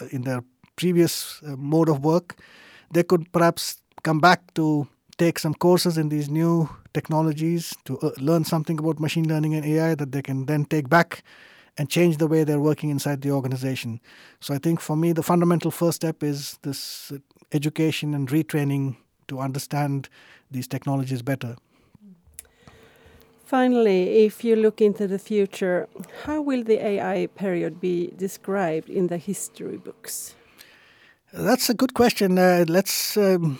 uh, 0.00 0.06
in 0.10 0.22
their 0.22 0.42
previous 0.76 1.42
uh, 1.46 1.54
mode 1.56 1.88
of 1.88 2.02
work, 2.02 2.36
they 2.92 3.02
could 3.02 3.30
perhaps 3.32 3.82
come 4.02 4.20
back 4.20 4.54
to 4.54 4.88
take 5.18 5.38
some 5.38 5.54
courses 5.54 5.98
in 5.98 6.08
these 6.08 6.30
new 6.30 6.68
technologies 6.94 7.74
to 7.84 7.98
uh, 7.98 8.10
learn 8.18 8.44
something 8.44 8.78
about 8.78 8.98
machine 8.98 9.28
learning 9.28 9.54
and 9.54 9.66
AI 9.66 9.94
that 9.94 10.12
they 10.12 10.22
can 10.22 10.46
then 10.46 10.64
take 10.64 10.88
back 10.88 11.22
and 11.78 11.90
change 11.90 12.16
the 12.16 12.26
way 12.26 12.44
they're 12.44 12.60
working 12.60 12.90
inside 12.90 13.20
the 13.22 13.30
organization. 13.30 14.00
So 14.40 14.54
I 14.54 14.58
think 14.58 14.80
for 14.80 14.96
me, 14.96 15.12
the 15.12 15.22
fundamental 15.22 15.70
first 15.70 15.96
step 15.96 16.22
is 16.22 16.58
this 16.62 17.12
education 17.52 18.14
and 18.14 18.28
retraining 18.28 18.96
to 19.28 19.40
understand 19.40 20.08
these 20.50 20.66
technologies 20.66 21.22
better. 21.22 21.56
Finally, 23.44 24.24
if 24.24 24.44
you 24.44 24.56
look 24.56 24.80
into 24.80 25.06
the 25.06 25.18
future, 25.18 25.86
how 26.24 26.40
will 26.40 26.64
the 26.64 26.82
AI 26.82 27.26
period 27.26 27.80
be 27.80 28.12
described 28.16 28.88
in 28.88 29.08
the 29.08 29.18
history 29.18 29.76
books? 29.76 30.34
That's 31.32 31.68
a 31.68 31.74
good 31.74 31.92
question. 31.92 32.38
Uh, 32.38 32.64
let's. 32.68 33.16
Um, 33.16 33.58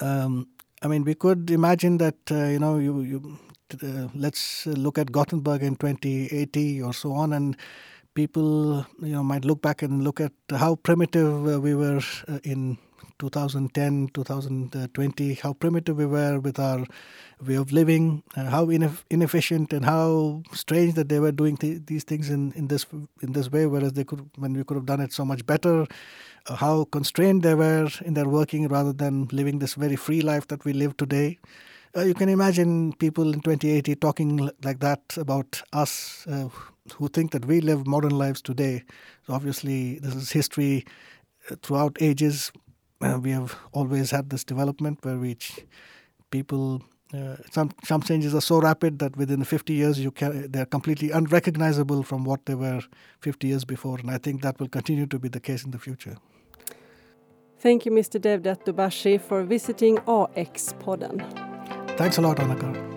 um, 0.00 0.48
I 0.82 0.88
mean, 0.88 1.04
we 1.04 1.14
could 1.14 1.50
imagine 1.50 1.96
that 1.98 2.16
uh, 2.30 2.44
you 2.44 2.58
know 2.58 2.78
you, 2.78 3.00
you 3.00 3.38
uh, 3.82 4.08
let's 4.14 4.66
look 4.66 4.98
at 4.98 5.12
Gothenburg 5.12 5.62
in 5.62 5.76
2080 5.76 6.82
or 6.82 6.92
so 6.92 7.12
on, 7.12 7.32
and 7.32 7.56
people 8.16 8.84
you 9.00 9.12
know 9.12 9.22
might 9.22 9.44
look 9.44 9.62
back 9.62 9.82
and 9.82 10.02
look 10.02 10.20
at 10.20 10.32
how 10.50 10.74
primitive 10.76 11.46
uh, 11.46 11.60
we 11.60 11.74
were 11.74 12.00
uh, 12.28 12.40
in 12.42 12.78
2010, 13.18 14.08
2020, 14.12 15.34
how 15.34 15.52
primitive 15.54 15.96
we 15.96 16.06
were 16.06 16.38
with 16.40 16.58
our 16.58 16.84
way 17.46 17.54
of 17.54 17.72
living, 17.72 18.22
uh, 18.36 18.44
how 18.44 18.66
ineff- 18.66 19.04
inefficient 19.10 19.72
and 19.72 19.84
how 19.84 20.42
strange 20.52 20.94
that 20.94 21.08
they 21.08 21.20
were 21.20 21.32
doing 21.32 21.56
th- 21.56 21.82
these 21.86 22.04
things 22.04 22.28
in, 22.30 22.52
in 22.52 22.68
this 22.68 22.86
in 23.22 23.32
this 23.32 23.50
way, 23.50 23.66
whereas 23.66 23.92
they 23.92 24.04
could 24.04 24.28
when 24.36 24.52
we 24.54 24.64
could 24.64 24.76
have 24.76 24.86
done 24.86 25.00
it 25.00 25.12
so 25.12 25.24
much 25.24 25.44
better. 25.46 25.86
Uh, 26.48 26.56
how 26.56 26.84
constrained 26.84 27.42
they 27.42 27.54
were 27.54 27.88
in 28.04 28.14
their 28.14 28.28
working 28.28 28.68
rather 28.68 28.92
than 28.92 29.28
living 29.32 29.58
this 29.58 29.74
very 29.74 29.96
free 29.96 30.20
life 30.20 30.46
that 30.48 30.64
we 30.64 30.72
live 30.72 30.96
today. 30.96 31.38
Uh, 31.96 32.02
you 32.02 32.14
can 32.14 32.28
imagine 32.28 32.92
people 32.94 33.32
in 33.32 33.40
2080 33.40 33.94
talking 33.96 34.50
like 34.62 34.80
that 34.80 35.00
about 35.16 35.62
us 35.72 36.26
uh, 36.30 36.48
who 36.94 37.08
think 37.08 37.32
that 37.32 37.44
we 37.44 37.60
live 37.60 37.86
modern 37.86 38.16
lives 38.16 38.42
today. 38.42 38.84
So 39.26 39.34
obviously, 39.34 39.98
this 39.98 40.14
is 40.14 40.30
history 40.30 40.84
uh, 41.50 41.56
throughout 41.62 41.96
ages. 42.00 42.52
Uh, 43.00 43.18
we 43.22 43.30
have 43.30 43.56
always 43.72 44.10
had 44.10 44.30
this 44.30 44.44
development 44.44 45.04
where 45.04 45.18
we 45.18 45.36
people 46.30 46.82
uh, 47.14 47.36
some 47.50 47.70
some 47.84 48.02
changes 48.02 48.34
are 48.34 48.40
so 48.40 48.60
rapid 48.60 48.98
that 48.98 49.16
within 49.16 49.44
50 49.44 49.72
years 49.72 49.98
you 50.00 50.10
can 50.10 50.50
they're 50.50 50.66
completely 50.66 51.10
unrecognizable 51.12 52.02
from 52.02 52.24
what 52.24 52.44
they 52.46 52.54
were 52.54 52.80
50 53.20 53.46
years 53.46 53.64
before, 53.64 53.98
and 53.98 54.10
I 54.10 54.18
think 54.18 54.42
that 54.42 54.58
will 54.58 54.68
continue 54.68 55.06
to 55.06 55.18
be 55.18 55.28
the 55.28 55.40
case 55.40 55.64
in 55.64 55.70
the 55.70 55.78
future. 55.78 56.16
Thank 57.58 57.86
you, 57.86 57.92
Mr. 57.92 58.20
Devdatt 58.20 58.64
Dubhashi, 58.64 59.20
for 59.20 59.42
visiting 59.42 59.98
AX-podden. 59.98 61.22
Thanks 61.96 62.18
a 62.18 62.20
lot, 62.20 62.36
Annika. 62.36 62.95